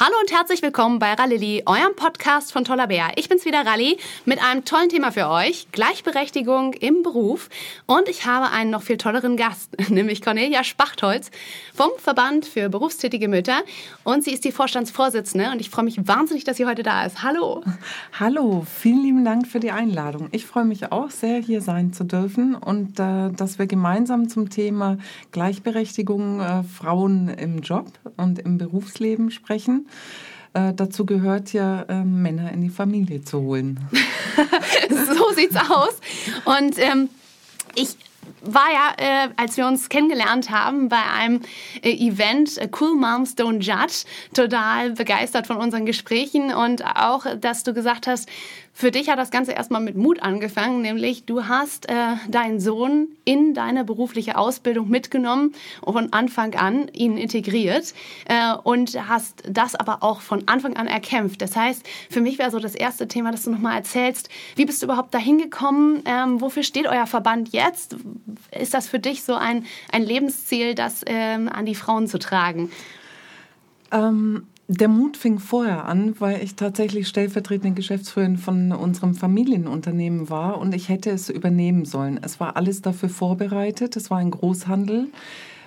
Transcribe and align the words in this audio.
Hallo 0.00 0.14
und 0.20 0.32
herzlich 0.32 0.60
willkommen 0.60 0.98
bei 0.98 1.12
Rallili, 1.12 1.62
eurem 1.66 1.94
Podcast 1.94 2.52
von 2.52 2.64
Toller 2.64 2.88
Bär. 2.88 3.12
Ich 3.14 3.28
bin's 3.28 3.44
wieder, 3.44 3.64
Ralli, 3.64 3.96
mit 4.24 4.42
einem 4.42 4.64
tollen 4.64 4.88
Thema 4.88 5.12
für 5.12 5.28
euch, 5.28 5.68
Gleichberechtigung 5.70 6.72
im 6.72 7.04
Beruf. 7.04 7.48
Und 7.86 8.08
ich 8.08 8.26
habe 8.26 8.50
einen 8.50 8.70
noch 8.70 8.82
viel 8.82 8.96
tolleren 8.96 9.36
Gast, 9.36 9.70
nämlich 9.90 10.20
Cornelia 10.20 10.64
Spachtholz 10.64 11.30
vom 11.72 11.90
Verband 11.98 12.44
für 12.44 12.68
berufstätige 12.68 13.28
Mütter. 13.28 13.58
Und 14.02 14.24
sie 14.24 14.32
ist 14.32 14.44
die 14.44 14.50
Vorstandsvorsitzende 14.50 15.52
und 15.52 15.60
ich 15.60 15.70
freue 15.70 15.84
mich 15.84 16.08
wahnsinnig, 16.08 16.42
dass 16.42 16.56
sie 16.56 16.66
heute 16.66 16.82
da 16.82 17.06
ist. 17.06 17.22
Hallo. 17.22 17.62
Hallo, 18.18 18.66
vielen 18.68 19.00
lieben 19.00 19.24
Dank 19.24 19.46
für 19.46 19.60
die 19.60 19.70
Einladung. 19.70 20.26
Ich 20.32 20.44
freue 20.44 20.64
mich 20.64 20.90
auch 20.90 21.10
sehr, 21.10 21.38
hier 21.38 21.60
sein 21.60 21.92
zu 21.92 22.02
dürfen 22.02 22.56
und 22.56 22.98
äh, 22.98 23.30
dass 23.30 23.60
wir 23.60 23.68
gemeinsam 23.68 24.28
zum 24.28 24.50
Thema 24.50 24.98
Gleichberechtigung 25.30 26.40
äh, 26.40 26.64
Frauen 26.64 27.28
im 27.28 27.60
Job 27.60 27.92
und 28.16 28.40
im 28.40 28.58
Berufsleben 28.58 29.30
sprechen. 29.30 29.83
Äh, 30.54 30.72
dazu 30.74 31.04
gehört 31.04 31.52
ja, 31.52 31.82
äh, 31.82 32.04
Männer 32.04 32.52
in 32.52 32.62
die 32.62 32.70
Familie 32.70 33.22
zu 33.22 33.40
holen. 33.40 33.80
so 34.88 35.32
sieht's 35.34 35.56
aus. 35.56 36.00
Und 36.44 36.78
ähm, 36.78 37.08
ich 37.74 37.96
war 38.42 38.70
ja, 38.72 38.92
äh, 38.96 39.28
als 39.36 39.56
wir 39.56 39.66
uns 39.66 39.88
kennengelernt 39.88 40.50
haben 40.50 40.88
bei 40.88 41.02
einem 41.02 41.40
äh, 41.82 41.90
Event, 41.90 42.58
äh, 42.58 42.68
Cool 42.78 42.94
Moms 42.94 43.36
Don't 43.36 43.60
Judge, 43.60 44.04
total 44.34 44.90
begeistert 44.90 45.46
von 45.46 45.56
unseren 45.56 45.86
Gesprächen 45.86 46.54
und 46.54 46.84
auch, 46.84 47.26
dass 47.40 47.64
du 47.64 47.74
gesagt 47.74 48.06
hast, 48.06 48.28
für 48.76 48.90
dich 48.90 49.08
hat 49.08 49.20
das 49.20 49.30
Ganze 49.30 49.52
erstmal 49.52 49.80
mit 49.80 49.96
Mut 49.96 50.20
angefangen, 50.20 50.82
nämlich 50.82 51.24
du 51.26 51.46
hast 51.46 51.88
äh, 51.88 52.16
deinen 52.28 52.58
Sohn 52.58 53.06
in 53.24 53.54
deine 53.54 53.84
berufliche 53.84 54.36
Ausbildung 54.36 54.90
mitgenommen 54.90 55.54
und 55.80 55.92
von 55.92 56.12
Anfang 56.12 56.56
an 56.56 56.88
ihn 56.88 57.16
integriert 57.16 57.94
äh, 58.24 58.52
und 58.64 59.08
hast 59.08 59.44
das 59.48 59.76
aber 59.76 60.02
auch 60.02 60.20
von 60.20 60.48
Anfang 60.48 60.76
an 60.76 60.88
erkämpft. 60.88 61.40
Das 61.40 61.54
heißt, 61.54 61.86
für 62.10 62.20
mich 62.20 62.38
wäre 62.38 62.50
so 62.50 62.58
das 62.58 62.74
erste 62.74 63.06
Thema, 63.06 63.30
dass 63.30 63.44
du 63.44 63.52
nochmal 63.52 63.76
erzählst, 63.76 64.28
wie 64.56 64.64
bist 64.64 64.82
du 64.82 64.86
überhaupt 64.86 65.14
dahin 65.14 65.38
gekommen? 65.38 66.02
Ähm, 66.04 66.40
wofür 66.40 66.64
steht 66.64 66.88
euer 66.88 67.06
Verband 67.06 67.50
jetzt? 67.50 67.96
Ist 68.50 68.74
das 68.74 68.88
für 68.88 68.98
dich 68.98 69.22
so 69.22 69.36
ein, 69.36 69.66
ein 69.92 70.02
Lebensziel, 70.02 70.74
das 70.74 71.02
ähm, 71.06 71.48
an 71.48 71.64
die 71.64 71.76
Frauen 71.76 72.08
zu 72.08 72.18
tragen? 72.18 72.72
Ähm 73.92 74.48
der 74.66 74.88
Mut 74.88 75.16
fing 75.16 75.38
vorher 75.38 75.84
an, 75.84 76.18
weil 76.20 76.42
ich 76.42 76.54
tatsächlich 76.54 77.08
stellvertretende 77.08 77.74
Geschäftsführerin 77.74 78.38
von 78.38 78.72
unserem 78.72 79.14
Familienunternehmen 79.14 80.30
war 80.30 80.58
und 80.58 80.74
ich 80.74 80.88
hätte 80.88 81.10
es 81.10 81.28
übernehmen 81.28 81.84
sollen. 81.84 82.18
Es 82.22 82.40
war 82.40 82.56
alles 82.56 82.80
dafür 82.80 83.10
vorbereitet. 83.10 83.94
Es 83.96 84.10
war 84.10 84.18
ein 84.18 84.30
Großhandel, 84.30 85.08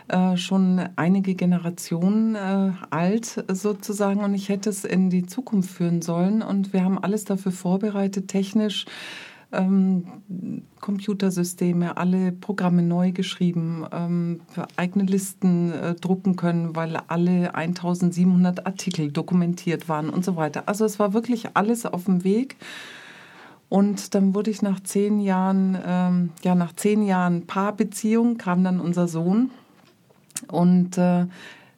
äh, 0.08 0.36
schon 0.36 0.82
einige 0.96 1.36
Generationen 1.36 2.36
äh, 2.36 2.72
alt 2.90 3.46
sozusagen 3.52 4.24
und 4.24 4.34
ich 4.34 4.50
hätte 4.50 4.70
es 4.72 4.84
in 4.84 5.12
die 5.12 5.28
Zukunft 5.28 5.70
führen 5.70 6.02
sollen 6.02 6.42
und 6.42 6.74
wir 6.74 6.84
haben 6.84 6.98
alles 6.98 7.24
dafür 7.24 7.52
vorbereitet, 7.52 8.30
technisch 8.30 8.86
ähm, 9.52 10.06
Computersysteme, 10.82 11.98
alle 11.98 12.32
Programme 12.32 12.84
neu 12.84 13.12
geschrieben, 13.12 13.86
ähm, 13.92 14.42
eigene 14.76 15.06
Listen 15.06 15.72
äh, 15.72 15.96
drucken 15.96 16.36
können, 16.36 16.76
weil 16.76 16.98
alle 17.08 17.56
1700 17.56 18.66
Artikel 18.66 19.12
dokumentiert 19.12 19.88
waren 19.90 20.10
und 20.10 20.26
so 20.26 20.36
weiter. 20.36 20.64
Also 20.68 20.86
es 20.86 21.00
war 21.00 21.14
wirklich 21.14 21.56
alles 21.56 21.86
auf 21.86 22.06
dem 22.06 22.24
Weg. 22.24 22.58
Und 23.70 24.16
dann 24.16 24.34
wurde 24.34 24.50
ich 24.50 24.62
nach 24.62 24.80
zehn 24.82 25.20
Jahren, 25.20 25.78
ähm, 25.86 26.30
ja, 26.44 26.56
nach 26.56 26.74
zehn 26.74 27.04
Jahren 27.04 27.48
Paarbeziehung 27.48 28.38
kam 28.38 28.64
dann 28.64 28.80
unser 28.80 29.08
Sohn. 29.08 29.52
Und 30.48 30.98
äh, 30.98 31.26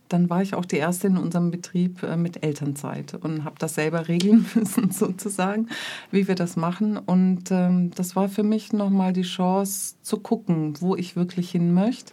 dann 0.09 0.29
war 0.29 0.41
ich 0.41 0.55
auch 0.55 0.65
die 0.65 0.77
erste 0.77 1.07
in 1.07 1.17
unserem 1.17 1.51
Betrieb 1.51 2.03
äh, 2.03 2.17
mit 2.17 2.43
Elternzeit 2.43 3.13
und 3.13 3.45
habe 3.45 3.55
das 3.59 3.75
selber 3.75 4.07
regeln 4.07 4.45
müssen 4.55 4.91
sozusagen, 4.91 5.69
wie 6.11 6.27
wir 6.27 6.35
das 6.35 6.55
machen. 6.55 6.97
Und 6.97 7.51
ähm, 7.51 7.91
das 7.91 8.15
war 8.15 8.27
für 8.27 8.43
mich 8.43 8.73
nochmal 8.73 9.13
die 9.13 9.21
Chance 9.21 9.95
zu 10.01 10.19
gucken, 10.19 10.73
wo 10.81 10.95
ich 10.95 11.15
wirklich 11.15 11.51
hin 11.51 11.73
möchte. 11.73 12.11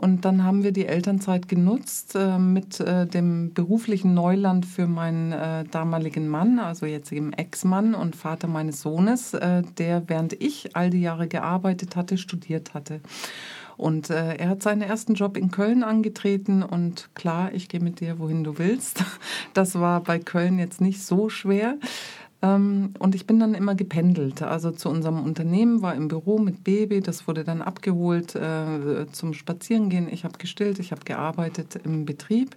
Und 0.00 0.24
dann 0.24 0.44
haben 0.44 0.62
wir 0.62 0.70
die 0.70 0.86
Elternzeit 0.86 1.48
genutzt 1.48 2.14
äh, 2.14 2.38
mit 2.38 2.78
äh, 2.78 3.04
dem 3.04 3.52
beruflichen 3.52 4.14
Neuland 4.14 4.64
für 4.64 4.86
meinen 4.86 5.32
äh, 5.32 5.64
damaligen 5.64 6.28
Mann, 6.28 6.60
also 6.60 6.86
jetzigen 6.86 7.32
Ex-Mann 7.32 7.96
und 7.96 8.14
Vater 8.14 8.46
meines 8.46 8.80
Sohnes, 8.80 9.34
äh, 9.34 9.62
der 9.76 10.08
während 10.08 10.34
ich 10.34 10.76
all 10.76 10.90
die 10.90 11.00
Jahre 11.00 11.26
gearbeitet 11.26 11.96
hatte, 11.96 12.16
studiert 12.16 12.74
hatte. 12.74 13.00
Und 13.78 14.10
äh, 14.10 14.34
er 14.34 14.50
hat 14.50 14.62
seinen 14.62 14.82
ersten 14.82 15.14
Job 15.14 15.36
in 15.36 15.50
Köln 15.50 15.82
angetreten 15.82 16.62
und 16.62 17.08
klar, 17.14 17.52
ich 17.54 17.68
gehe 17.68 17.80
mit 17.80 18.00
dir, 18.00 18.18
wohin 18.18 18.44
du 18.44 18.58
willst. 18.58 19.04
Das 19.54 19.78
war 19.78 20.02
bei 20.02 20.18
Köln 20.18 20.58
jetzt 20.58 20.80
nicht 20.80 21.02
so 21.02 21.28
schwer. 21.28 21.78
Ähm, 22.42 22.94
und 22.98 23.14
ich 23.14 23.26
bin 23.26 23.40
dann 23.40 23.54
immer 23.54 23.74
gependelt. 23.74 24.42
Also 24.42 24.70
zu 24.70 24.88
unserem 24.88 25.22
Unternehmen, 25.22 25.82
war 25.82 25.94
im 25.94 26.08
Büro 26.08 26.38
mit 26.38 26.64
Baby, 26.64 27.00
das 27.00 27.26
wurde 27.26 27.44
dann 27.44 27.62
abgeholt 27.62 28.34
äh, 28.34 29.06
zum 29.10 29.32
Spazierengehen. 29.32 30.08
Ich 30.12 30.24
habe 30.24 30.38
gestillt, 30.38 30.78
ich 30.78 30.92
habe 30.92 31.04
gearbeitet 31.04 31.80
im 31.84 32.04
Betrieb, 32.04 32.56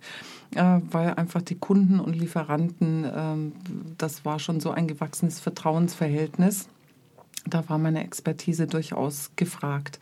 äh, 0.56 0.80
weil 0.92 1.14
einfach 1.16 1.42
die 1.42 1.56
Kunden 1.58 2.00
und 2.00 2.16
Lieferanten, 2.16 3.06
äh, 3.06 3.52
das 3.98 4.26
war 4.26 4.40
schon 4.40 4.60
so 4.60 4.72
ein 4.72 4.88
gewachsenes 4.88 5.40
Vertrauensverhältnis. 5.40 6.68
Da 7.46 7.68
war 7.70 7.78
meine 7.78 8.04
Expertise 8.04 8.68
durchaus 8.68 9.32
gefragt. 9.36 10.00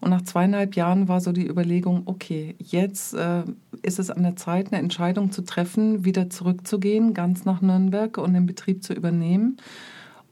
Und 0.00 0.10
nach 0.10 0.22
zweieinhalb 0.22 0.76
Jahren 0.76 1.08
war 1.08 1.20
so 1.20 1.32
die 1.32 1.46
Überlegung, 1.46 2.02
okay, 2.04 2.56
jetzt 2.58 3.14
äh, 3.14 3.44
ist 3.82 3.98
es 3.98 4.10
an 4.10 4.22
der 4.22 4.36
Zeit, 4.36 4.72
eine 4.72 4.82
Entscheidung 4.82 5.32
zu 5.32 5.42
treffen, 5.42 6.04
wieder 6.04 6.28
zurückzugehen, 6.28 7.14
ganz 7.14 7.46
nach 7.46 7.62
Nürnberg 7.62 8.18
und 8.18 8.34
den 8.34 8.46
Betrieb 8.46 8.84
zu 8.84 8.92
übernehmen 8.92 9.56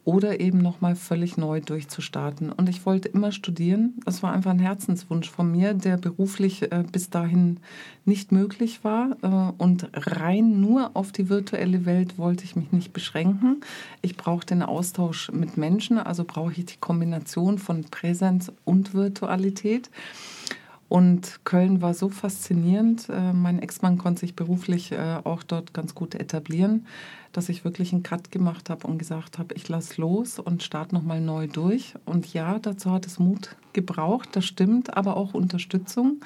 oder 0.05 0.41
eben 0.41 0.59
nochmal 0.59 0.97
völlig 0.97 1.37
neu 1.37 1.61
durchzustarten. 1.61 2.51
Und 2.51 2.69
ich 2.69 2.85
wollte 2.87 3.09
immer 3.09 3.31
studieren. 3.31 4.01
Das 4.05 4.23
war 4.23 4.33
einfach 4.33 4.51
ein 4.51 4.59
Herzenswunsch 4.59 5.31
von 5.31 5.51
mir, 5.51 5.75
der 5.75 5.97
beruflich 5.97 6.63
äh, 6.73 6.85
bis 6.91 7.11
dahin 7.11 7.61
nicht 8.05 8.33
möglich 8.33 8.83
war. 8.83 9.17
Äh, 9.23 9.63
und 9.63 9.89
rein 9.93 10.61
nur 10.61 10.91
auf 10.95 11.13
die 11.13 11.29
virtuelle 11.29 11.87
Welt 11.87 12.19
wollte 12.19 12.45
ich 12.45 12.57
mich 12.57 12.73
nicht 12.73 12.93
beschränken. 12.93 13.61
Ich 14.01 14.17
brauche 14.17 14.45
den 14.45 14.63
Austausch 14.63 15.31
mit 15.31 15.57
Menschen, 15.57 15.99
also 15.99 16.25
brauche 16.25 16.53
ich 16.53 16.67
die 16.67 16.79
Kombination 16.81 17.59
von 17.59 17.85
Präsenz 17.85 18.51
und 18.65 18.95
Virtualität. 18.95 19.89
Und 20.93 21.41
Köln 21.45 21.81
war 21.81 21.95
so 21.95 22.11
faszinierend. 22.11 23.09
Äh, 23.09 23.33
mein 23.33 23.61
Ex-Mann 23.61 23.97
konnte 23.97 24.21
sich 24.21 24.37
beruflich 24.37 24.93
äh, 24.93 25.21
auch 25.25 25.43
dort 25.43 25.73
ganz 25.73 25.95
gut 25.95 26.15
etablieren, 26.15 26.87
dass 27.33 27.49
ich 27.49 27.65
wirklich 27.65 27.95
einen 27.95 28.03
Cut 28.03 28.31
gemacht 28.31 28.69
habe 28.69 28.87
und 28.87 28.99
gesagt 28.99 29.39
habe, 29.39 29.55
ich 29.55 29.67
lasse 29.71 29.99
los 29.99 30.39
und 30.39 30.63
starte 30.63 30.95
nochmal 30.95 31.23
neu 31.23 31.49
durch. 31.49 31.95
Und 32.05 32.35
ja, 32.35 32.59
dazu 32.59 32.91
hat 32.91 33.07
es 33.07 33.19
Mut 33.19 33.57
gebraucht, 33.73 34.29
das 34.33 34.45
stimmt, 34.45 34.95
aber 34.95 35.17
auch 35.17 35.33
Unterstützung. 35.33 36.21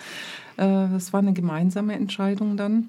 Äh, 0.58 0.96
es 0.96 1.12
war 1.12 1.20
eine 1.20 1.32
gemeinsame 1.32 1.94
Entscheidung 1.94 2.56
dann. 2.56 2.88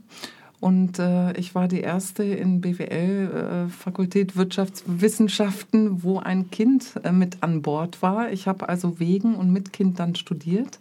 Und 0.59 0.97
äh, 0.97 1.37
ich 1.37 1.53
war 1.53 1.67
die 1.67 1.81
erste 1.81 2.23
in 2.23 2.59
BWL, 2.59 3.67
äh, 3.67 3.69
Fakultät 3.69 4.35
Wirtschaftswissenschaften, 4.35 6.01
wo 6.01 6.17
ein 6.17 6.49
Kind 6.49 6.93
äh, 7.03 7.11
mit 7.11 7.43
an 7.43 7.61
Bord 7.61 8.01
war. 8.01 8.31
Ich 8.31 8.47
habe 8.47 8.67
also 8.67 8.99
wegen 8.99 9.35
und 9.35 9.53
mit 9.53 9.73
Kind 9.73 9.99
dann 9.99 10.16
studiert. 10.16 10.79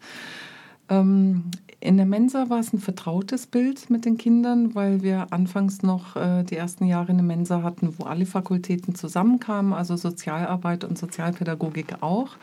Ähm, 0.89 1.51
in 1.81 1.97
der 1.97 2.07
Mensa 2.07 2.49
war 2.49 2.59
es 2.59 2.73
ein 2.73 2.81
vertrautes 2.81 3.47
Bild 3.47 3.91
mit 3.91 4.05
den 4.05 4.19
Kindern, 4.19 4.75
weil 4.75 5.03
wir 5.03 5.33
anfangs 5.33 5.83
noch 5.83 6.17
äh, 6.17 6.43
die 6.43 6.57
ersten 6.57 6.87
Jahre 6.87 7.11
eine 7.11 7.23
Mensa 7.23 7.63
hatten, 7.63 7.95
wo 7.99 8.05
alle 8.05 8.27
Fakultäten 8.27 8.95
zusammenkamen, 8.95 9.73
also 9.73 9.97
Sozialarbeit 9.97 10.85
und 10.85 10.99
Sozialpädagogik 10.99 12.03
auch. 12.03 12.37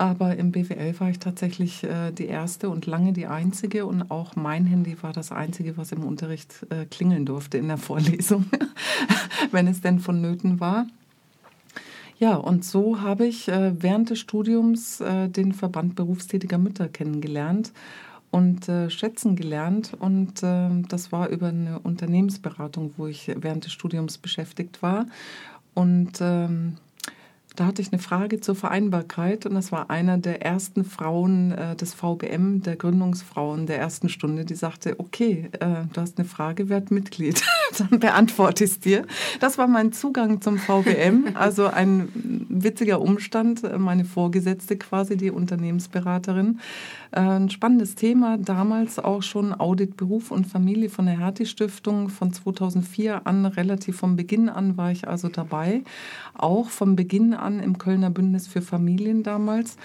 Aber 0.00 0.36
im 0.36 0.52
BWL 0.52 1.00
war 1.00 1.10
ich 1.10 1.18
tatsächlich 1.18 1.82
äh, 1.82 2.12
die 2.12 2.26
erste 2.26 2.70
und 2.70 2.86
lange 2.86 3.12
die 3.12 3.26
einzige 3.26 3.84
und 3.84 4.12
auch 4.12 4.36
mein 4.36 4.64
Handy 4.64 4.96
war 5.02 5.12
das 5.12 5.32
einzige, 5.32 5.76
was 5.76 5.90
im 5.90 6.04
Unterricht 6.04 6.64
äh, 6.70 6.84
klingeln 6.84 7.26
durfte 7.26 7.58
in 7.58 7.66
der 7.66 7.78
Vorlesung, 7.78 8.44
wenn 9.50 9.66
es 9.66 9.80
denn 9.80 9.98
vonnöten 9.98 10.60
war. 10.60 10.86
Ja, 12.18 12.34
und 12.34 12.64
so 12.64 13.00
habe 13.00 13.26
ich 13.26 13.48
äh, 13.48 13.80
während 13.80 14.10
des 14.10 14.18
Studiums 14.18 15.00
äh, 15.00 15.28
den 15.28 15.52
Verband 15.52 15.94
berufstätiger 15.94 16.58
Mütter 16.58 16.88
kennengelernt 16.88 17.72
und 18.32 18.68
äh, 18.68 18.90
schätzen 18.90 19.36
gelernt. 19.36 19.92
Und 19.98 20.42
äh, 20.42 20.68
das 20.88 21.12
war 21.12 21.28
über 21.28 21.48
eine 21.48 21.78
Unternehmensberatung, 21.78 22.92
wo 22.96 23.06
ich 23.06 23.30
während 23.36 23.64
des 23.66 23.72
Studiums 23.72 24.18
beschäftigt 24.18 24.82
war. 24.82 25.06
Und 25.74 26.18
ähm, 26.20 26.76
da 27.58 27.66
hatte 27.66 27.82
ich 27.82 27.92
eine 27.92 28.00
Frage 28.00 28.40
zur 28.40 28.54
Vereinbarkeit 28.54 29.44
und 29.44 29.56
das 29.56 29.72
war 29.72 29.90
einer 29.90 30.16
der 30.16 30.42
ersten 30.42 30.84
Frauen 30.84 31.50
äh, 31.50 31.74
des 31.74 31.92
VBM, 31.92 32.62
der 32.62 32.76
Gründungsfrauen 32.76 33.66
der 33.66 33.78
ersten 33.78 34.08
Stunde, 34.08 34.44
die 34.44 34.54
sagte, 34.54 35.00
okay, 35.00 35.50
äh, 35.58 35.82
du 35.92 36.00
hast 36.00 36.18
eine 36.18 36.28
Frage, 36.28 36.68
werd 36.68 36.92
Mitglied. 36.92 37.42
dann 37.78 37.98
beantworte 37.98 38.62
ich 38.62 38.70
es 38.70 38.80
dir. 38.80 39.04
Das 39.40 39.58
war 39.58 39.66
mein 39.66 39.92
Zugang 39.92 40.40
zum 40.40 40.58
VWM, 40.58 41.30
also 41.34 41.66
ein 41.66 42.46
witziger 42.48 43.00
Umstand. 43.00 43.62
Meine 43.76 44.04
Vorgesetzte 44.04 44.76
quasi, 44.76 45.16
die 45.16 45.32
Unternehmensberaterin. 45.32 46.60
Äh, 47.10 47.20
ein 47.20 47.50
spannendes 47.50 47.96
Thema, 47.96 48.38
damals 48.38 49.00
auch 49.00 49.22
schon 49.24 49.52
Audit 49.52 49.96
Beruf 49.96 50.30
und 50.30 50.46
Familie 50.46 50.90
von 50.90 51.06
der 51.06 51.18
Hertie 51.18 51.46
Stiftung. 51.46 52.08
Von 52.08 52.32
2004 52.32 53.26
an, 53.26 53.46
relativ 53.46 53.96
vom 53.96 54.14
Beginn 54.14 54.48
an 54.48 54.76
war 54.76 54.92
ich 54.92 55.08
also 55.08 55.28
dabei. 55.28 55.82
Auch 56.34 56.68
vom 56.68 56.94
Beginn 56.94 57.34
an 57.34 57.47
im 57.48 57.78
Kölner 57.78 58.10
Bündnis 58.10 58.46
für 58.46 58.62
Familien 58.62 59.22
damals. 59.22 59.76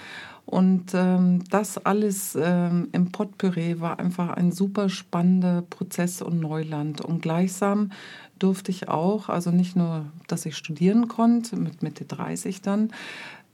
Und 0.46 0.92
ähm, 0.94 1.42
das 1.48 1.78
alles 1.78 2.36
ähm, 2.40 2.88
im 2.92 3.10
Potpüree 3.12 3.80
war 3.80 3.98
einfach 3.98 4.30
ein 4.30 4.52
super 4.52 4.88
spannender 4.88 5.62
Prozess 5.62 6.20
und 6.20 6.38
Neuland. 6.38 7.00
Und 7.00 7.22
gleichsam 7.22 7.92
durfte 8.38 8.70
ich 8.70 8.88
auch, 8.88 9.28
also 9.28 9.50
nicht 9.50 9.74
nur, 9.74 10.04
dass 10.26 10.44
ich 10.44 10.56
studieren 10.56 11.08
konnte, 11.08 11.56
mit 11.56 11.82
Mitte 11.82 12.04
30 12.04 12.60
dann, 12.60 12.90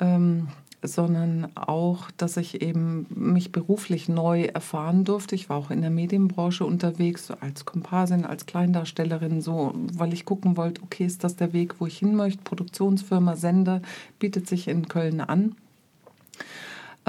ähm, 0.01 0.49
sondern 0.83 1.49
auch, 1.57 2.11
dass 2.17 2.37
ich 2.37 2.63
eben 2.63 3.07
mich 3.11 3.53
beruflich 3.53 4.09
neu 4.09 4.45
erfahren 4.45 5.05
durfte. 5.05 5.35
Ich 5.35 5.49
war 5.49 5.57
auch 5.57 5.71
in 5.71 5.83
der 5.83 5.91
Medienbranche 5.91 6.65
unterwegs, 6.65 7.31
als 7.31 7.65
Komparsin, 7.65 8.25
als 8.25 8.47
Kleindarstellerin, 8.47 9.43
so, 9.43 9.75
weil 9.95 10.13
ich 10.13 10.25
gucken 10.25 10.57
wollte, 10.57 10.83
okay, 10.83 11.05
ist 11.05 11.25
das 11.25 11.37
der 11.37 11.53
Weg, 11.53 11.81
wo 11.81 11.87
ich 11.87 11.99
hin 11.99 12.15
möchte? 12.15 12.43
Produktionsfirma, 12.43 13.37
Sender 13.37 13.83
bietet 14.19 14.49
sich 14.49 14.69
in 14.69 14.89
Köln 14.89 15.21
an. 15.21 15.55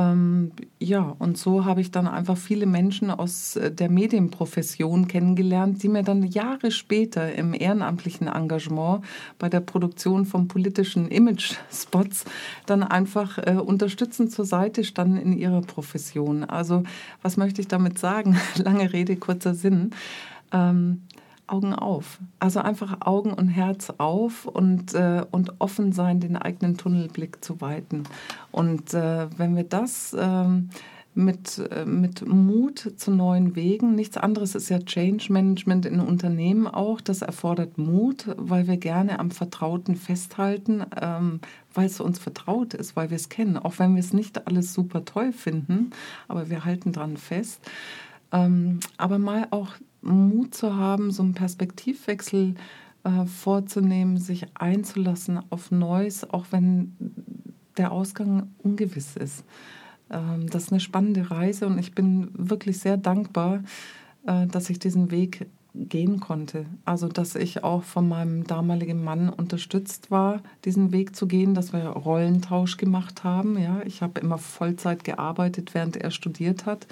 Ähm, 0.02 0.52
ja, 0.80 1.16
und 1.20 1.38
so 1.38 1.66
habe 1.66 1.82
ich 1.82 1.92
dann 1.92 2.08
einfach 2.08 2.38
viele 2.38 2.66
Menschen 2.66 3.12
aus 3.12 3.56
äh, 3.56 3.72
der 3.72 3.90
Medienprofession 3.90 5.08
kennengelernt, 5.08 5.84
die 5.84 5.90
mir 5.90 6.04
dann 6.04 6.24
Jahre 6.24 6.72
später 6.72 7.34
im 7.34 7.54
ehrenamtlichen 7.54 8.28
Engagement 8.28 9.04
bei 9.38 9.50
der 9.50 9.60
Produktion 9.60 10.26
von 10.26 10.48
politischen 10.48 11.08
Image-Spots 11.08 12.26
dann 12.66 12.84
einfach 12.84 13.38
äh, 13.38 13.54
unterstützend 13.54 14.32
zur 14.32 14.46
Seite 14.46 14.84
standen 14.84 15.18
in 15.18 15.34
ihrer 15.34 15.62
Profession. 15.62 16.44
Also 16.44 16.84
was 17.22 17.38
möchte 17.38 17.62
ich 17.62 17.68
damit 17.68 18.00
sagen? 18.00 18.38
Lange 18.58 18.92
Rede, 18.94 19.18
kurzer 19.18 19.54
Sinn. 19.54 19.92
Ähm, 20.52 21.04
Augen 21.52 21.74
auf. 21.74 22.20
Also 22.40 22.62
einfach 22.62 22.98
Augen 23.02 23.34
und 23.34 23.50
Herz 23.50 23.92
auf 23.98 24.46
und, 24.46 24.94
äh, 24.94 25.24
und 25.32 25.60
offen 25.60 25.92
sein, 25.92 26.20
den 26.20 26.38
eigenen 26.38 26.78
Tunnelblick 26.78 27.44
zu 27.44 27.62
weiten. 27.62 28.04
Und 28.52 28.94
äh, 28.94 29.28
wenn 29.38 29.56
wir 29.56 29.66
das 29.66 30.16
ähm, 30.18 30.70
mit, 31.14 31.58
äh, 31.72 31.86
mit 31.86 32.26
Mut 32.26 32.94
zu 32.96 33.12
neuen 33.12 33.56
Wegen, 33.56 33.96
nichts 33.96 34.18
anderes 34.18 34.56
ist 34.56 34.70
ja 34.70 34.80
Change 34.80 35.32
Management 35.32 35.86
in 35.86 36.00
Unternehmen 36.00 36.68
auch, 36.68 37.02
das 37.02 37.22
erfordert 37.22 37.78
Mut, 37.78 38.28
weil 38.38 38.68
wir 38.68 38.78
gerne 38.78 39.20
am 39.20 39.32
Vertrauten 39.32 39.96
festhalten, 39.96 40.86
ähm, 41.00 41.42
weil 41.74 41.88
es 41.88 42.00
uns 42.00 42.20
vertraut 42.20 42.74
ist, 42.74 42.96
weil 42.96 43.10
wir 43.10 43.18
es 43.18 43.30
kennen, 43.30 43.58
auch 43.58 43.80
wenn 43.80 43.96
wir 43.96 44.00
es 44.00 44.14
nicht 44.14 44.48
alles 44.48 44.74
super 44.74 45.04
toll 45.04 45.34
finden, 45.34 45.92
aber 46.28 46.50
wir 46.50 46.64
halten 46.64 46.94
dran 46.94 47.18
fest. 47.18 47.60
Ähm, 48.32 48.80
aber 48.98 49.20
mal 49.20 49.48
auch 49.52 49.74
Mut 50.02 50.54
zu 50.56 50.76
haben, 50.76 51.12
so 51.12 51.24
einen 51.24 51.34
Perspektivwechsel 51.34 52.56
äh, 53.04 53.26
vorzunehmen, 53.26 54.18
sich 54.18 54.46
einzulassen 54.54 55.40
auf 55.50 55.72
Neues, 55.72 56.30
auch 56.30 56.48
wenn 56.52 56.96
der 57.78 57.92
Ausgang 57.92 58.52
ungewiss 58.60 59.16
ist. 59.16 59.44
Ähm, 60.10 60.48
das 60.50 60.64
ist 60.64 60.72
eine 60.72 60.80
spannende 60.80 61.32
Reise 61.32 61.68
und 61.68 61.80
ich 61.80 61.94
bin 61.94 62.30
wirklich 62.34 62.80
sehr 62.80 62.98
dankbar, 62.98 63.64
äh, 64.26 64.48
dass 64.48 64.70
ich 64.70 64.80
diesen 64.80 65.12
Weg 65.12 65.48
gehen 65.74 66.20
konnte. 66.20 66.66
Also, 66.84 67.08
dass 67.08 67.36
ich 67.36 67.64
auch 67.64 67.84
von 67.84 68.08
meinem 68.08 68.44
damaligen 68.44 69.04
Mann 69.04 69.30
unterstützt 69.30 70.12
war, 70.12 70.42
diesen 70.66 70.92
Weg 70.92 71.16
zu 71.16 71.28
gehen, 71.28 71.54
dass 71.54 71.72
wir 71.72 71.86
Rollentausch 71.88 72.78
gemacht 72.78 73.24
haben. 73.24 73.58
Ja, 73.58 73.82
ich 73.86 74.02
habe 74.02 74.20
immer 74.20 74.38
Vollzeit 74.38 75.04
gearbeitet, 75.04 75.74
während 75.74 75.96
er 75.96 76.12
studiert 76.12 76.66
hat. 76.66 76.88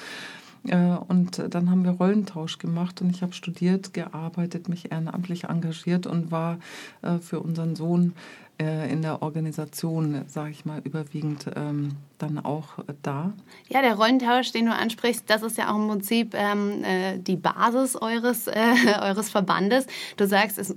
Äh, 0.68 0.96
und 1.08 1.42
dann 1.50 1.70
haben 1.70 1.84
wir 1.84 1.92
Rollentausch 1.92 2.58
gemacht 2.58 3.02
und 3.02 3.10
ich 3.10 3.22
habe 3.22 3.34
studiert, 3.34 3.94
gearbeitet, 3.94 4.70
mich 4.70 4.92
ehrenamtlich 4.92 5.46
engagiert 5.46 6.08
und 6.08 6.32
war 6.32 6.60
äh, 7.02 7.18
für 7.18 7.40
unseren 7.40 7.76
Sohn 7.76 8.14
in 8.60 9.02
der 9.02 9.22
Organisation, 9.22 10.24
sage 10.28 10.52
ich 10.52 10.66
mal, 10.66 10.82
überwiegend 10.84 11.46
ähm, 11.56 11.96
dann 12.20 12.38
auch 12.38 12.80
äh, 12.80 12.94
da. 13.02 13.34
Ja, 13.70 13.82
der 13.82 13.96
Rollentausch, 13.96 14.52
den 14.52 14.66
du 14.66 14.74
ansprichst, 14.74 15.24
das 15.28 15.42
ist 15.42 15.58
ja 15.58 15.72
auch 15.72 15.78
im 15.78 15.88
Prinzip 15.88 16.36
ähm, 16.36 16.84
äh, 16.84 17.18
die 17.18 17.38
Basis 17.38 17.96
eures, 17.96 18.48
äh, 18.48 18.54
eures 19.02 19.30
Verbandes. 19.30 19.88
Du 20.18 20.28
sagst, 20.28 20.60
es, 20.60 20.76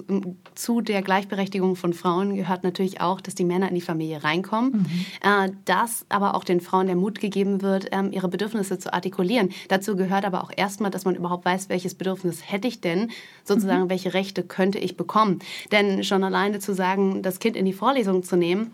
zu 0.55 0.81
der 0.81 1.03
Gleichberechtigung 1.03 1.77
von 1.77 1.93
Frauen 1.93 2.37
gehört 2.37 2.65
natürlich 2.65 3.01
auch, 3.01 3.21
dass 3.21 3.35
die 3.35 3.45
Männer 3.45 3.69
in 3.69 3.75
die 3.75 3.81
Familie 3.81 4.25
reinkommen, 4.25 4.73
mhm. 4.73 5.07
äh, 5.23 5.51
dass 5.65 6.07
aber 6.09 6.35
auch 6.35 6.45
den 6.45 6.61
Frauen 6.61 6.87
der 6.87 6.97
Mut 6.97 7.21
gegeben 7.21 7.63
wird, 7.63 7.89
ähm, 7.93 8.13
ihre 8.13 8.29
Bedürfnisse 8.29 8.79
zu 8.79 8.93
artikulieren. 8.93 9.51
Dazu 9.69 9.97
gehört 9.97 10.25
aber 10.25 10.43
auch 10.43 10.51
erstmal, 10.57 10.91
dass 10.91 11.05
man 11.05 11.15
überhaupt 11.15 11.45
weiß, 11.45 11.69
welches 11.69 11.95
Bedürfnis 11.95 12.51
hätte 12.51 12.69
ich 12.69 12.81
denn, 12.81 13.11
sozusagen, 13.45 13.85
mhm. 13.85 13.91
welche 13.91 14.15
Rechte 14.15 14.43
könnte 14.43 14.79
ich 14.79 14.97
bekommen. 14.97 15.41
Denn 15.73 16.05
schon 16.05 16.25
alleine 16.25 16.61
zu 16.61 16.75
sagen, 16.75 17.23
das 17.23 17.39
Kind 17.39 17.57
in 17.57 17.65
die 17.65 17.72
die 17.73 17.79
Vorlesung 17.79 18.23
zu 18.23 18.37
nehmen. 18.37 18.73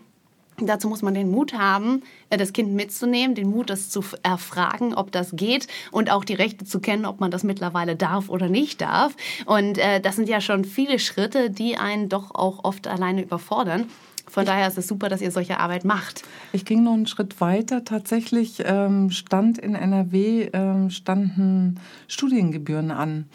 Dazu 0.61 0.89
muss 0.89 1.01
man 1.01 1.13
den 1.13 1.31
Mut 1.31 1.53
haben, 1.53 2.03
äh, 2.29 2.37
das 2.37 2.51
Kind 2.51 2.73
mitzunehmen, 2.73 3.33
den 3.33 3.49
Mut, 3.49 3.69
das 3.69 3.89
zu 3.89 4.03
erfragen, 4.23 4.93
ob 4.93 5.09
das 5.13 5.31
geht 5.37 5.67
und 5.91 6.11
auch 6.11 6.25
die 6.25 6.33
Rechte 6.33 6.65
zu 6.65 6.81
kennen, 6.81 7.05
ob 7.05 7.21
man 7.21 7.31
das 7.31 7.43
mittlerweile 7.43 7.95
darf 7.95 8.27
oder 8.27 8.49
nicht 8.49 8.81
darf. 8.81 9.15
Und 9.45 9.77
äh, 9.77 10.01
das 10.01 10.17
sind 10.17 10.27
ja 10.27 10.41
schon 10.41 10.65
viele 10.65 10.99
Schritte, 10.99 11.49
die 11.49 11.77
einen 11.77 12.09
doch 12.09 12.35
auch 12.35 12.65
oft 12.65 12.89
alleine 12.89 13.23
überfordern. 13.23 13.85
Von 14.27 14.45
daher 14.45 14.67
ist 14.67 14.77
es 14.77 14.87
super, 14.87 15.07
dass 15.07 15.21
ihr 15.21 15.31
solche 15.31 15.59
Arbeit 15.59 15.85
macht. 15.85 16.23
Ich 16.51 16.65
ging 16.65 16.83
noch 16.83 16.93
einen 16.93 17.07
Schritt 17.07 17.39
weiter. 17.41 17.85
Tatsächlich 17.85 18.61
ähm, 18.65 19.11
stand 19.11 19.57
in 19.57 19.75
NRW 19.75 20.49
ähm, 20.53 20.89
standen 20.89 21.79
Studiengebühren 22.07 22.91
an. 22.91 23.29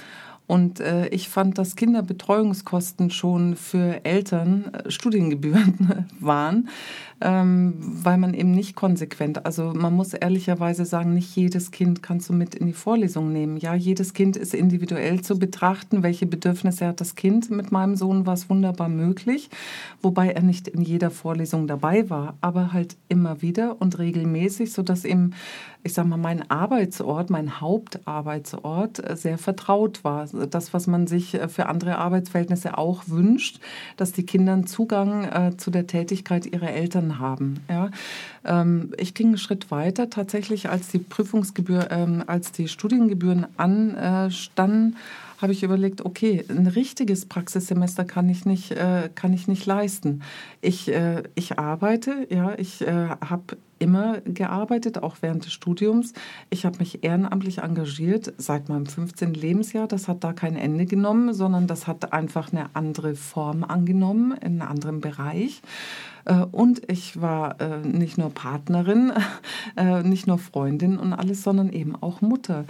Und 0.47 0.81
äh, 0.81 1.09
ich 1.09 1.29
fand, 1.29 1.57
dass 1.57 1.75
Kinderbetreuungskosten 1.75 3.11
schon 3.11 3.57
für 3.57 4.05
Eltern 4.05 4.73
äh, 4.75 4.91
Studiengebühren 4.91 6.07
waren 6.21 6.69
ähm, 7.25 7.75
weil 7.79 8.19
man 8.19 8.35
eben 8.35 8.51
nicht 8.51 8.77
konsequent, 8.77 9.47
also 9.47 9.73
man 9.75 9.95
muss 9.95 10.13
ehrlicherweise 10.13 10.85
sagen, 10.85 11.15
nicht 11.15 11.35
jedes 11.35 11.71
Kind 11.71 12.03
kannst 12.03 12.29
du 12.29 12.33
mit 12.33 12.55
in 12.55 12.67
die 12.67 12.73
Vorlesung 12.73 13.33
nehmen. 13.33 13.57
Ja, 13.57 13.75
jedes 13.75 14.13
Kind 14.13 14.37
ist 14.37 14.55
individuell 14.55 15.23
zu 15.23 15.39
betrachten, 15.39 16.03
welche 16.03 16.27
Bedürfnisse 16.27 16.87
hat 16.87 17.01
das 17.01 17.15
Kind. 17.15 17.51
Mit 17.51 17.73
meinem 17.73 17.97
Sohn 17.97 18.27
war 18.27 18.35
es 18.35 18.51
wunderbar 18.51 18.89
möglich, 18.89 19.49
wobei 20.03 20.31
er 20.31 20.43
nicht 20.43 20.69
in 20.69 20.83
jeder 20.83 21.11
Vorlesung 21.11 21.67
dabei 21.67 22.11
war, 22.11 22.37
aber 22.41 22.73
halt 22.73 22.97
immer 23.09 23.41
wieder 23.43 23.81
und 23.81 23.99
regelmäßig, 23.99 24.73
sodass 24.73 25.05
eben, 25.05 25.33
ich 25.85 25.93
sag 25.93 26.07
mal, 26.07 26.17
mein 26.17 26.51
Arbeitsort, 26.51 27.29
mein 27.29 27.61
Hauptarbeitsort 27.61 29.11
äh, 29.11 29.17
sehr 29.17 29.37
vertraut 29.37 30.03
war. 30.03 30.27
Das, 30.27 30.73
was 30.73 30.87
man 30.87 31.07
sich 31.07 31.35
äh, 31.35 31.47
für 31.47 31.67
andere 31.67 31.99
Arbeitsverhältnisse 31.99 32.79
auch 32.79 33.05
wünscht, 33.07 33.61
dass 33.99 34.13
die 34.13 34.25
Kinder 34.25 34.65
Zugang 34.65 35.25
äh, 35.25 35.57
zu 35.59 35.71
der 35.71 35.87
Tätigkeit 35.87 36.47
ihrer 36.47 36.71
Eltern 36.71 37.19
haben. 37.19 37.61
Ja. 37.69 37.91
Ähm, 38.45 38.93
ich 38.97 39.13
ging 39.13 39.29
einen 39.29 39.39
Schritt 39.39 39.71
weiter. 39.71 40.09
Tatsächlich, 40.09 40.71
als 40.71 40.89
die 40.89 40.99
Prüfungsgebühr, 40.99 41.89
ähm, 41.91 42.25
als 42.27 42.51
die 42.51 42.69
Studiengebühren 42.69 43.47
anstanden, 43.59 44.97
habe 45.43 45.53
ich 45.53 45.63
überlegt, 45.63 46.07
okay, 46.07 46.45
ein 46.49 46.67
richtiges 46.67 47.27
Praxissemester 47.27 48.05
kann 48.05 48.31
ich 48.31 48.47
nicht, 48.47 48.71
äh, 48.71 49.11
kann 49.15 49.35
ich 49.35 49.49
nicht 49.49 49.67
leisten. 49.67 50.23
Ich, 50.63 50.89
äh, 50.89 51.25
ich 51.35 51.59
arbeite, 51.59 52.27
ja, 52.31 52.55
ich 52.57 52.81
habe 52.81 53.57
immer 53.85 54.23
gearbeitet, 54.23 55.03
auch 55.03 55.17
während 55.21 55.45
des 55.45 55.53
Studiums. 55.53 56.15
Ich 56.49 56.65
habe 56.65 56.79
mich 56.79 57.05
ehrenamtlich 57.05 57.59
engagiert 57.59 58.33
seit 58.39 58.71
meinem 58.71 58.87
15. 58.87 59.35
Lebensjahr. 59.35 59.87
Das 59.87 60.09
hat 60.09 60.25
da 60.25 60.33
kein 60.33 60.57
Ende 60.57 60.87
genommen, 60.87 61.35
sondern 61.35 61.67
das 61.67 61.87
hat 61.87 62.15
einfach 62.15 62.51
eine 62.51 62.71
andere 62.73 63.15
Form 63.15 63.63
angenommen, 63.63 64.33
in 64.33 64.63
einem 64.63 64.71
anderen 64.71 65.01
Bereich. 65.03 65.61
Äh, 66.25 66.47
und 66.51 66.91
ich 66.91 67.21
war 67.21 67.61
äh, 67.61 67.81
nicht 67.81 68.17
nur 68.17 68.31
Partnerin, 68.31 69.13
äh, 69.77 70.03
nicht 70.03 70.27
nur 70.27 70.39
Freundin 70.39 70.99
und 70.99 71.13
alles, 71.13 71.43
sondern 71.43 71.71
eben 71.71 71.95
auch 71.95 72.23
Mutter 72.23 72.65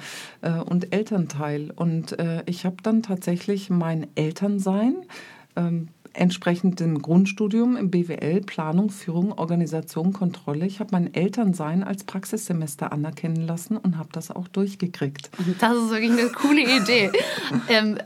und 0.66 0.92
Elternteil. 0.92 1.70
Und 1.74 2.16
ich 2.46 2.66
habe 2.66 2.76
dann 2.82 3.02
tatsächlich 3.02 3.70
mein 3.70 4.08
Elternsein 4.14 4.96
ähm, 5.56 5.88
entsprechend 6.14 6.80
dem 6.80 7.02
Grundstudium 7.02 7.76
im 7.76 7.90
BWL, 7.90 8.40
Planung, 8.40 8.90
Führung, 8.90 9.32
Organisation, 9.32 10.12
Kontrolle. 10.12 10.66
Ich 10.66 10.80
habe 10.80 10.90
mein 10.92 11.12
Elternsein 11.12 11.84
als 11.84 12.04
Praxissemester 12.04 12.92
anerkennen 12.92 13.46
lassen 13.46 13.76
und 13.76 13.98
habe 13.98 14.08
das 14.12 14.30
auch 14.30 14.48
durchgekriegt. 14.48 15.30
Das 15.60 15.76
ist 15.76 15.90
wirklich 15.90 16.12
eine 16.12 16.28
coole 16.30 16.62
Idee. 16.62 17.10
ähm, 17.68 17.98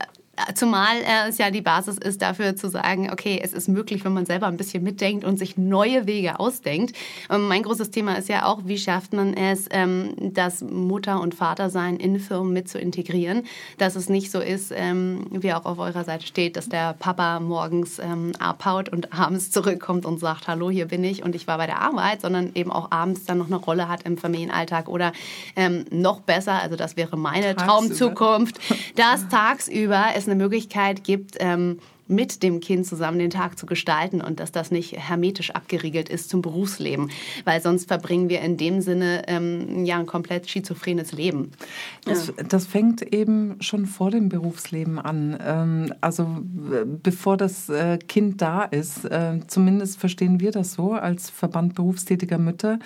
zumal 0.55 0.97
äh, 0.97 1.29
es 1.29 1.37
ja 1.37 1.51
die 1.51 1.61
Basis 1.61 1.97
ist 1.97 2.21
dafür 2.21 2.55
zu 2.55 2.69
sagen, 2.69 3.09
okay, 3.11 3.39
es 3.43 3.53
ist 3.53 3.67
möglich, 3.67 4.05
wenn 4.05 4.13
man 4.13 4.25
selber 4.25 4.47
ein 4.47 4.57
bisschen 4.57 4.83
mitdenkt 4.83 5.25
und 5.25 5.37
sich 5.37 5.57
neue 5.57 6.07
Wege 6.07 6.39
ausdenkt. 6.39 6.95
Ähm, 7.29 7.47
mein 7.47 7.63
großes 7.63 7.91
Thema 7.91 8.15
ist 8.17 8.29
ja 8.29 8.45
auch, 8.45 8.61
wie 8.65 8.77
schafft 8.77 9.13
man 9.13 9.33
es, 9.33 9.67
ähm, 9.71 10.13
das 10.19 10.61
Mutter- 10.61 11.21
und 11.21 11.35
Vatersein 11.35 11.97
in 11.97 12.19
Firmen 12.19 12.53
mit 12.53 12.69
zu 12.69 12.79
integrieren, 12.79 13.43
dass 13.77 13.95
es 13.95 14.09
nicht 14.09 14.31
so 14.31 14.39
ist, 14.39 14.71
ähm, 14.75 15.25
wie 15.31 15.53
auch 15.53 15.65
auf 15.65 15.79
eurer 15.79 16.03
Seite 16.03 16.25
steht, 16.25 16.55
dass 16.55 16.69
der 16.69 16.93
Papa 16.93 17.39
morgens 17.39 17.99
abhaut 18.39 18.89
und 18.89 19.13
abends 19.13 19.51
zurückkommt 19.51 20.05
und 20.05 20.19
sagt, 20.19 20.47
hallo, 20.47 20.69
hier 20.69 20.87
bin 20.87 21.03
ich 21.03 21.23
und 21.23 21.35
ich 21.35 21.47
war 21.47 21.57
bei 21.57 21.65
der 21.65 21.81
Arbeit, 21.81 22.21
sondern 22.21 22.51
eben 22.55 22.71
auch 22.71 22.91
abends 22.91 23.25
dann 23.25 23.37
noch 23.37 23.47
eine 23.47 23.57
Rolle 23.57 23.87
hat 23.87 24.03
im 24.03 24.17
Familienalltag 24.17 24.87
oder 24.87 25.11
noch 25.89 26.21
besser, 26.21 26.61
also 26.61 26.75
das 26.75 26.97
wäre 26.97 27.17
meine 27.17 27.55
tagsüber. 27.55 27.65
Traumzukunft, 27.65 28.59
dass 28.95 29.27
tagsüber 29.27 30.07
es 30.15 30.27
eine 30.29 30.41
Möglichkeit 30.41 31.03
gibt, 31.03 31.37
ähm, 31.39 31.79
mit 32.09 32.41
dem 32.41 32.59
Kind 32.59 32.87
zusammen 32.87 33.19
den 33.19 33.29
Tag 33.29 33.57
zu 33.57 33.67
gestalten 33.67 34.19
und 34.19 34.39
dass 34.39 34.51
das 34.51 34.71
nicht 34.71 34.97
hermetisch 34.97 35.51
abgeriegelt 35.51 36.09
ist 36.09 36.29
zum 36.29 36.41
Berufsleben, 36.41 37.11
weil 37.45 37.61
sonst 37.61 37.87
verbringen 37.87 38.29
wir 38.29 38.41
in 38.41 38.57
dem 38.57 38.81
Sinne 38.81 39.23
ähm, 39.27 39.85
ja 39.85 39.99
ein 39.99 40.07
komplett 40.07 40.49
schizophrenes 40.49 41.11
Leben. 41.11 41.51
Das, 42.05 42.33
das, 42.49 42.65
fängt 42.65 43.13
eben 43.13 43.57
schon 43.61 43.85
vor 43.85 44.09
dem 44.09 44.27
Berufsleben 44.27 44.97
an. 44.97 45.37
Ähm, 45.45 45.93
also 46.01 46.27
bevor 47.03 47.37
das 47.37 47.69
äh, 47.69 47.99
Kind 47.99 48.41
da 48.41 48.63
ist, 48.63 49.05
äh, 49.05 49.39
zumindest 49.45 49.99
verstehen 49.99 50.39
wir 50.39 50.51
das 50.51 50.73
so 50.73 50.93
als 50.93 51.29
Verband 51.29 51.75
berufstätiger 51.75 52.39
Mütter, 52.39 52.79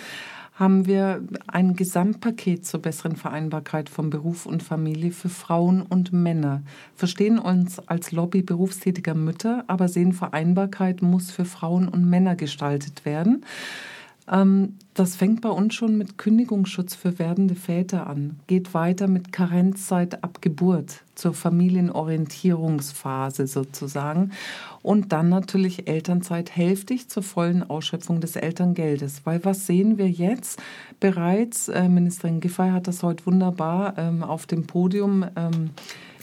haben 0.55 0.85
wir 0.85 1.23
ein 1.47 1.75
Gesamtpaket 1.75 2.65
zur 2.65 2.81
besseren 2.81 3.15
Vereinbarkeit 3.15 3.89
von 3.89 4.09
Beruf 4.09 4.45
und 4.45 4.61
Familie 4.61 5.11
für 5.11 5.29
Frauen 5.29 5.81
und 5.81 6.13
Männer. 6.13 6.61
Verstehen 6.95 7.39
uns 7.39 7.79
als 7.87 8.11
Lobby 8.11 8.43
berufstätiger 8.43 9.15
Mütter, 9.15 9.63
aber 9.67 9.87
sehen 9.87 10.13
Vereinbarkeit 10.13 11.01
muss 11.01 11.31
für 11.31 11.45
Frauen 11.45 11.87
und 11.87 12.07
Männer 12.07 12.35
gestaltet 12.35 13.03
werden. 13.03 13.43
Ähm, 14.31 14.75
das 14.93 15.15
fängt 15.15 15.41
bei 15.41 15.49
uns 15.49 15.73
schon 15.73 15.97
mit 15.97 16.17
Kündigungsschutz 16.17 16.95
für 16.95 17.19
werdende 17.19 17.55
Väter 17.55 18.07
an, 18.07 18.39
geht 18.47 18.73
weiter 18.73 19.07
mit 19.07 19.31
Karenzzeit 19.31 20.23
ab 20.23 20.41
Geburt 20.41 21.01
zur 21.15 21.33
Familienorientierungsphase 21.33 23.47
sozusagen 23.47 24.31
und 24.81 25.11
dann 25.11 25.29
natürlich 25.29 25.87
Elternzeit 25.87 26.55
hälftig 26.55 27.09
zur 27.09 27.23
vollen 27.23 27.67
Ausschöpfung 27.67 28.21
des 28.21 28.35
Elterngeldes. 28.35 29.21
Weil 29.25 29.43
was 29.43 29.65
sehen 29.65 29.97
wir 29.97 30.09
jetzt 30.09 30.61
bereits? 30.99 31.69
Äh, 31.69 31.89
Ministerin 31.89 32.39
Giffey 32.39 32.69
hat 32.69 32.87
das 32.87 33.03
heute 33.03 33.25
wunderbar 33.25 33.95
ähm, 33.97 34.23
auf 34.23 34.45
dem 34.45 34.67
Podium 34.67 35.25
ähm, 35.35 35.71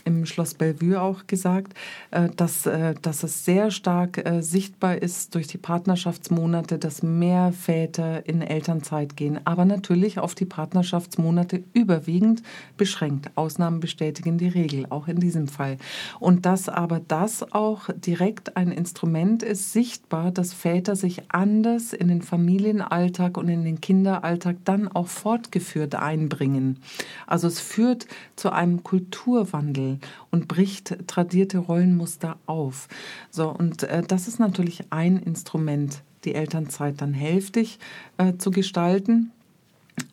im 0.04 0.26
Schloss 0.26 0.54
Bellevue 0.54 1.00
auch 1.00 1.26
gesagt, 1.26 1.75
äh, 2.11 2.28
dass, 2.37 2.66
äh, 2.66 2.95
dass 3.00 3.23
es 3.23 3.45
sehr 3.45 3.71
stark 3.71 4.19
äh, 4.19 4.42
sichtbar 4.42 4.97
ist 4.97 5.35
durch 5.35 5.47
die 5.47 5.59
Partnerschaftsmonate, 5.59 6.78
dass 6.78 7.02
mehr 7.02 7.52
Väter 7.52 8.26
in 8.26 8.42
Elternzeit 8.42 9.16
gehen. 9.16 9.40
Aber 9.45 9.64
natürlich 9.64 10.19
auf 10.19 10.35
die 10.35 10.45
Partnerschaftsmonate 10.45 11.62
überwiegend 11.73 12.42
beschränkt. 12.76 13.30
Ausnahmen 13.35 13.80
bestätigen 13.80 14.38
die 14.38 14.49
Regel, 14.49 14.87
auch 14.90 15.09
in 15.09 15.21
diesem 15.21 15.49
Fall. 15.49 15.76
Und 16.19 16.47
dass 16.47 16.69
aber 16.69 17.00
das 17.07 17.52
auch 17.52 17.88
direkt 17.95 18.57
ein 18.57 18.73
Instrument 18.73 19.42
ist, 19.42 19.73
sichtbar, 19.73 20.30
dass 20.30 20.52
Väter 20.52 20.97
sich 20.97 21.23
anders 21.28 21.92
in 21.92 22.09
den 22.09 22.23
Familienalltag 22.23 23.37
und 23.37 23.49
in 23.49 23.64
den 23.64 23.80
Kinderalltag 23.80 24.57
dann 24.64 24.88
auch 24.88 25.09
fortgeführt 25.09 25.95
einbringen. 25.95 26.78
Also 27.26 27.49
es 27.49 27.61
führt 27.61 28.07
zu 28.37 28.50
einem 28.50 28.83
Kulturwandel 28.83 29.90
und 30.31 30.47
bricht 30.47 30.97
tradierte 31.09 31.59
Rollenmuster 31.59 32.37
auf. 32.47 32.89
So, 33.31 33.49
und 33.49 33.83
äh, 33.83 34.03
das 34.07 34.29
ist 34.29 34.39
natürlich 34.39 34.85
ein 34.91 35.17
Instrument, 35.17 36.03
die 36.25 36.35
Elternzeit 36.35 37.01
dann 37.01 37.15
hälftig 37.15 37.79
äh, 38.19 38.35
zu 38.37 38.51
gestalten 38.51 39.33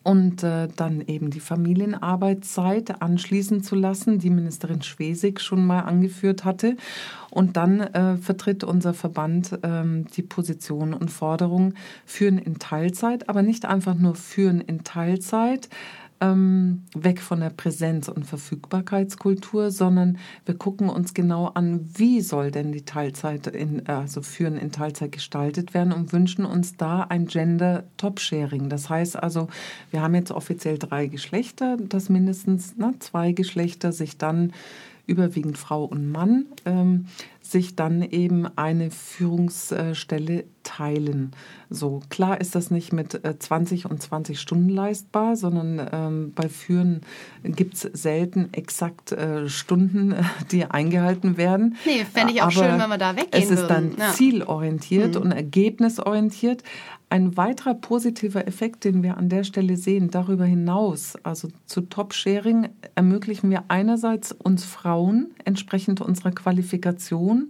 und 0.02 0.42
äh, 0.42 0.68
dann 0.74 1.02
eben 1.06 1.30
die 1.30 1.40
Familienarbeitszeit 1.40 3.02
anschließen 3.02 3.62
zu 3.62 3.74
lassen, 3.74 4.18
die 4.18 4.30
Ministerin 4.30 4.82
Schwesig 4.82 5.40
schon 5.40 5.66
mal 5.66 5.80
angeführt 5.80 6.44
hatte. 6.44 6.76
Und 7.30 7.56
dann 7.56 7.80
äh, 7.80 8.16
vertritt 8.16 8.64
unser 8.64 8.94
Verband 8.94 9.58
ähm, 9.62 10.06
die 10.16 10.22
Position 10.22 10.94
und 10.94 11.10
Forderung 11.10 11.74
führen 12.06 12.38
in 12.38 12.58
Teilzeit, 12.58 13.28
aber 13.28 13.42
nicht 13.42 13.66
einfach 13.66 13.94
nur 13.94 14.14
führen 14.14 14.60
in 14.60 14.82
Teilzeit, 14.84 15.68
ähm, 16.20 16.82
weg 16.94 17.20
von 17.20 17.40
der 17.40 17.50
Präsenz- 17.50 18.08
und 18.08 18.24
Verfügbarkeitskultur, 18.24 19.70
sondern 19.70 20.18
wir 20.44 20.56
gucken 20.56 20.88
uns 20.88 21.14
genau 21.14 21.46
an, 21.46 21.88
wie 21.94 22.20
soll 22.20 22.50
denn 22.50 22.72
die 22.72 22.84
Teilzeit, 22.84 23.46
in, 23.46 23.86
also 23.86 24.22
Führen 24.22 24.56
in 24.56 24.72
Teilzeit 24.72 25.12
gestaltet 25.12 25.74
werden 25.74 25.92
und 25.92 26.12
wünschen 26.12 26.44
uns 26.44 26.76
da 26.76 27.02
ein 27.02 27.26
Gender-Top-Sharing. 27.26 28.68
Das 28.68 28.90
heißt 28.90 29.22
also, 29.22 29.48
wir 29.90 30.02
haben 30.02 30.14
jetzt 30.14 30.32
offiziell 30.32 30.78
drei 30.78 31.06
Geschlechter, 31.06 31.76
dass 31.76 32.08
mindestens 32.08 32.74
na, 32.76 32.94
zwei 32.98 33.32
Geschlechter 33.32 33.92
sich 33.92 34.18
dann 34.18 34.52
überwiegend 35.06 35.56
Frau 35.56 35.84
und 35.84 36.10
Mann, 36.10 36.44
ähm, 36.66 37.06
sich 37.50 37.76
dann 37.76 38.02
eben 38.02 38.46
eine 38.56 38.90
Führungsstelle 38.90 40.44
teilen. 40.62 41.32
So 41.70 42.02
klar 42.08 42.40
ist 42.40 42.54
das 42.54 42.70
nicht 42.70 42.92
mit 42.92 43.20
20 43.38 43.84
äh, 43.84 43.88
und 43.88 44.02
20 44.02 44.40
Stunden 44.40 44.68
leistbar, 44.68 45.36
sondern 45.36 45.88
ähm, 45.92 46.32
bei 46.34 46.48
Führen 46.48 47.02
gibt 47.42 47.74
es 47.74 47.80
selten 47.80 48.52
exakt 48.52 49.12
äh, 49.12 49.48
Stunden, 49.48 50.14
die 50.50 50.64
eingehalten 50.64 51.36
werden. 51.36 51.76
Nee, 51.84 52.04
fände 52.04 52.32
ich 52.32 52.40
auch 52.40 52.46
Aber 52.46 52.52
schön, 52.52 52.78
wenn 52.78 52.88
wir 52.88 52.98
da 52.98 53.16
weggehen 53.16 53.42
Es 53.42 53.50
ist 53.50 53.68
würden. 53.68 53.96
dann 53.96 54.06
ja. 54.08 54.12
zielorientiert 54.12 55.14
mhm. 55.14 55.22
und 55.22 55.32
ergebnisorientiert. 55.32 56.62
Ein 57.10 57.38
weiterer 57.38 57.74
positiver 57.74 58.46
Effekt, 58.46 58.84
den 58.84 59.02
wir 59.02 59.16
an 59.16 59.30
der 59.30 59.42
Stelle 59.44 59.78
sehen, 59.78 60.10
darüber 60.10 60.44
hinaus, 60.44 61.16
also 61.22 61.48
zu 61.64 61.82
Top-Sharing, 61.82 62.68
ermöglichen 62.96 63.50
wir 63.50 63.64
einerseits 63.68 64.32
uns 64.32 64.64
Frauen 64.64 65.30
entsprechend 65.44 66.02
unserer 66.02 66.32
Qualifikation, 66.32 67.48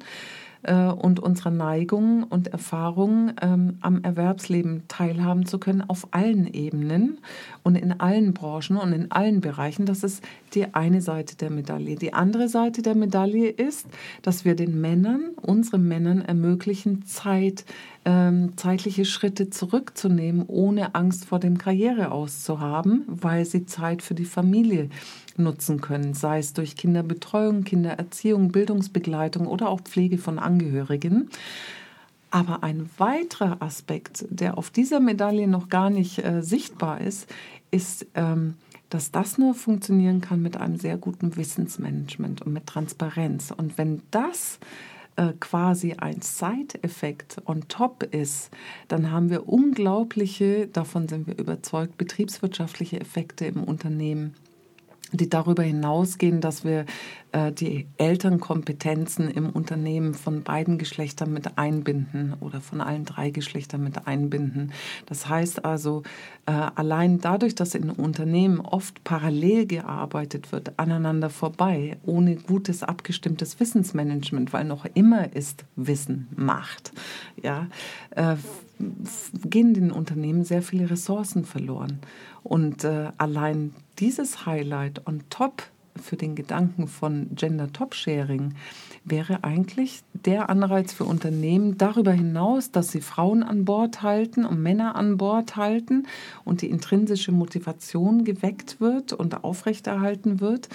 äh, 0.65 0.87
und 0.87 1.21
unserer 1.21 1.51
Neigungen 1.51 2.25
und 2.25 2.49
Erfahrungen 2.49 3.33
ähm, 3.41 3.79
am 3.81 4.03
Erwerbsleben 4.03 4.83
teilhaben 4.89 5.47
zu 5.47 5.59
können 5.59 5.83
auf 5.83 6.09
allen 6.11 6.53
Ebenen 6.53 7.19
und 7.63 7.77
in 7.77 8.01
allen 8.01 8.35
Branchen 8.35 8.77
und 8.77 8.93
in 8.93 9.11
allen 9.13 9.41
Bereichen. 9.41 9.87
Das 9.87 10.03
ist 10.03 10.23
die 10.55 10.75
eine 10.75 11.01
Seite 11.01 11.37
der 11.37 11.51
Medaille. 11.51 11.95
Die 11.95 12.13
andere 12.13 12.49
Seite 12.49 12.83
der 12.83 12.97
Medaille 12.97 13.49
ist, 13.49 13.87
dass 14.23 14.45
wir 14.45 14.57
den 14.57 14.81
Männern, 14.81 15.31
unseren 15.41 15.87
Männern 15.87 16.23
ermöglichen, 16.23 17.05
Zeit, 17.05 17.65
ähm, 18.09 18.57
zeitliche 18.57 19.05
Schritte 19.05 19.51
zurückzunehmen, 19.51 20.47
ohne 20.47 20.95
Angst 20.95 21.27
vor 21.27 21.39
dem 21.39 21.59
Karriereaus 21.59 22.43
zu 22.43 22.59
haben, 22.59 23.05
weil 23.07 23.45
sie 23.45 23.67
Zeit 23.67 24.01
für 24.01 24.15
die 24.15 24.25
Familie 24.25 24.89
nutzen 25.37 25.83
können, 25.83 26.15
sei 26.15 26.39
es 26.39 26.55
durch 26.55 26.75
Kinderbetreuung, 26.75 27.65
Kindererziehung, 27.65 28.51
Bildungsbegleitung 28.51 29.47
oder 29.47 29.69
auch 29.69 29.83
Pflege 29.83 30.17
von 30.17 30.39
Angehörigen. 30.39 31.29
Aber 32.31 32.63
ein 32.63 32.89
weiterer 32.97 33.61
Aspekt, 33.61 34.25
der 34.31 34.57
auf 34.57 34.71
dieser 34.71 35.01
Medaille 35.01 35.47
noch 35.47 35.69
gar 35.69 35.91
nicht 35.91 36.25
äh, 36.25 36.43
sichtbar 36.43 37.03
ist, 37.03 37.29
ist, 37.71 38.07
ähm, 38.15 38.55
dass 38.89 39.11
das 39.11 39.37
nur 39.37 39.55
funktionieren 39.55 40.23
kann 40.23 40.41
mit 40.41 40.57
einem 40.57 40.79
sehr 40.79 40.97
guten 40.97 41.37
Wissensmanagement 41.37 42.41
und 42.41 42.55
mit 42.55 42.67
Transparenz. 42.67 43.53
Und 43.55 43.77
wenn 43.77 44.01
das 44.11 44.59
äh, 45.19 45.33
quasi 45.41 45.95
ein 45.95 46.23
Side-Effekt 46.23 47.43
on 47.45 47.67
top 47.67 48.05
ist, 48.15 48.51
dann 48.87 49.11
haben 49.11 49.31
wir 49.31 49.49
unglaubliche, 49.49 50.69
davon 50.69 51.09
sind 51.09 51.27
wir 51.27 51.37
überzeugt, 51.37 51.99
betriebswirtschaftliche 51.99 53.01
Effekte 53.01 53.45
im 53.47 53.65
Unternehmen 53.65 54.35
die 55.13 55.29
darüber 55.29 55.63
hinausgehen, 55.63 56.41
dass 56.41 56.65
wir 56.65 56.85
äh, 57.33 57.53
die 57.53 57.87
Elternkompetenzen 57.97 59.31
im 59.31 59.51
Unternehmen 59.51 60.15
von 60.15 60.43
beiden 60.43 60.79
Geschlechtern 60.79 61.33
mit 61.33 61.59
einbinden 61.59 62.35
oder 62.41 62.61
von 62.61 62.81
allen 62.81 63.05
drei 63.05 63.31
Geschlechtern 63.31 63.83
mit 63.83 64.07
einbinden. 64.07 64.73
Das 65.07 65.29
heißt 65.29 65.65
also, 65.65 66.03
äh, 66.47 66.53
allein 66.53 67.21
dadurch, 67.21 67.55
dass 67.55 67.75
in 67.75 67.91
Unternehmen 67.91 68.61
oft 68.61 69.03
parallel 69.05 69.67
gearbeitet 69.67 70.53
wird, 70.53 70.79
aneinander 70.79 71.31
vorbei, 71.31 71.97
ohne 72.05 72.37
gutes 72.37 72.83
abgestimmtes 72.83 73.61
Wissensmanagement, 73.61 74.53
weil 74.53 74.65
noch 74.65 74.85
immer 74.95 75.35
ist 75.35 75.65
Wissen 75.77 76.29
Macht, 76.37 76.93
ja, 77.43 77.67
äh, 78.11 78.37
gehen 79.45 79.75
den 79.75 79.91
Unternehmen 79.91 80.45
sehr 80.45 80.63
viele 80.63 80.91
Ressourcen 80.91 81.45
verloren. 81.45 81.99
Und 82.43 82.85
äh, 82.85 83.11
allein 83.19 83.75
dieses 83.99 84.47
Highlight 84.47 85.07
on 85.07 85.23
top 85.31 85.63
für 86.01 86.17
den 86.17 86.35
Gedanken 86.35 86.89
von 86.89 87.29
Gender 87.35 87.73
Top 87.73 87.95
Sharing 87.95 88.55
wäre 89.05 89.43
eigentlich 89.43 90.03
der 90.13 90.49
Anreiz 90.49 90.93
für 90.93 91.05
Unternehmen 91.05 91.77
darüber 91.79 92.13
hinaus, 92.13 92.71
dass 92.71 92.91
sie 92.93 93.01
Frauen 93.01 93.43
an 93.43 93.65
Bord 93.65 94.03
halten 94.03 94.45
und 94.45 94.63
Männer 94.63 94.97
an 94.97 95.17
Bord 95.17 95.57
halten 95.57 96.07
und 96.45 96.63
die 96.63 96.71
intrinsische 96.71 97.33
Motivation 97.33 98.25
geweckt 98.25 98.81
wird 98.81 99.13
und 99.13 99.45
aufrechterhalten 99.45 100.41
wird, 100.41 100.69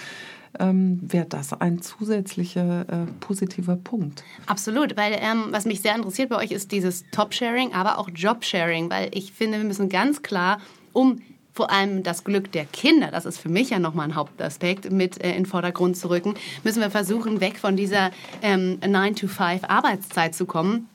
ähm, 0.58 0.98
wäre 1.02 1.26
das 1.26 1.52
ein 1.52 1.82
zusätzlicher 1.82 2.82
äh, 2.88 3.06
positiver 3.20 3.76
Punkt. 3.76 4.24
Absolut, 4.46 4.96
weil 4.96 5.18
ähm, 5.20 5.46
was 5.50 5.64
mich 5.64 5.80
sehr 5.80 5.94
interessiert 5.94 6.28
bei 6.28 6.36
euch 6.36 6.50
ist 6.50 6.72
dieses 6.72 7.04
Top-Sharing, 7.10 7.72
aber 7.72 7.98
auch 7.98 8.08
Job-Sharing, 8.14 8.90
weil 8.90 9.10
ich 9.12 9.32
finde, 9.32 9.58
wir 9.58 9.64
müssen 9.64 9.88
ganz 9.88 10.22
klar 10.22 10.58
um 10.92 11.20
vor 11.54 11.70
allem 11.70 12.02
das 12.02 12.24
Glück 12.24 12.50
der 12.50 12.64
Kinder, 12.64 13.12
das 13.12 13.24
ist 13.24 13.38
für 13.38 13.48
mich 13.48 13.70
ja 13.70 13.78
nochmal 13.78 14.08
ein 14.08 14.16
Hauptaspekt, 14.16 14.90
mit 14.90 15.22
äh, 15.22 15.30
in 15.30 15.44
den 15.44 15.46
Vordergrund 15.46 15.96
zu 15.96 16.10
rücken, 16.10 16.34
müssen 16.64 16.80
wir 16.80 16.90
versuchen, 16.90 17.40
weg 17.40 17.58
von 17.58 17.76
dieser 17.76 18.10
ähm, 18.42 18.80
9-to-5-Arbeitszeit 18.80 20.34
zu 20.34 20.46
kommen 20.46 20.88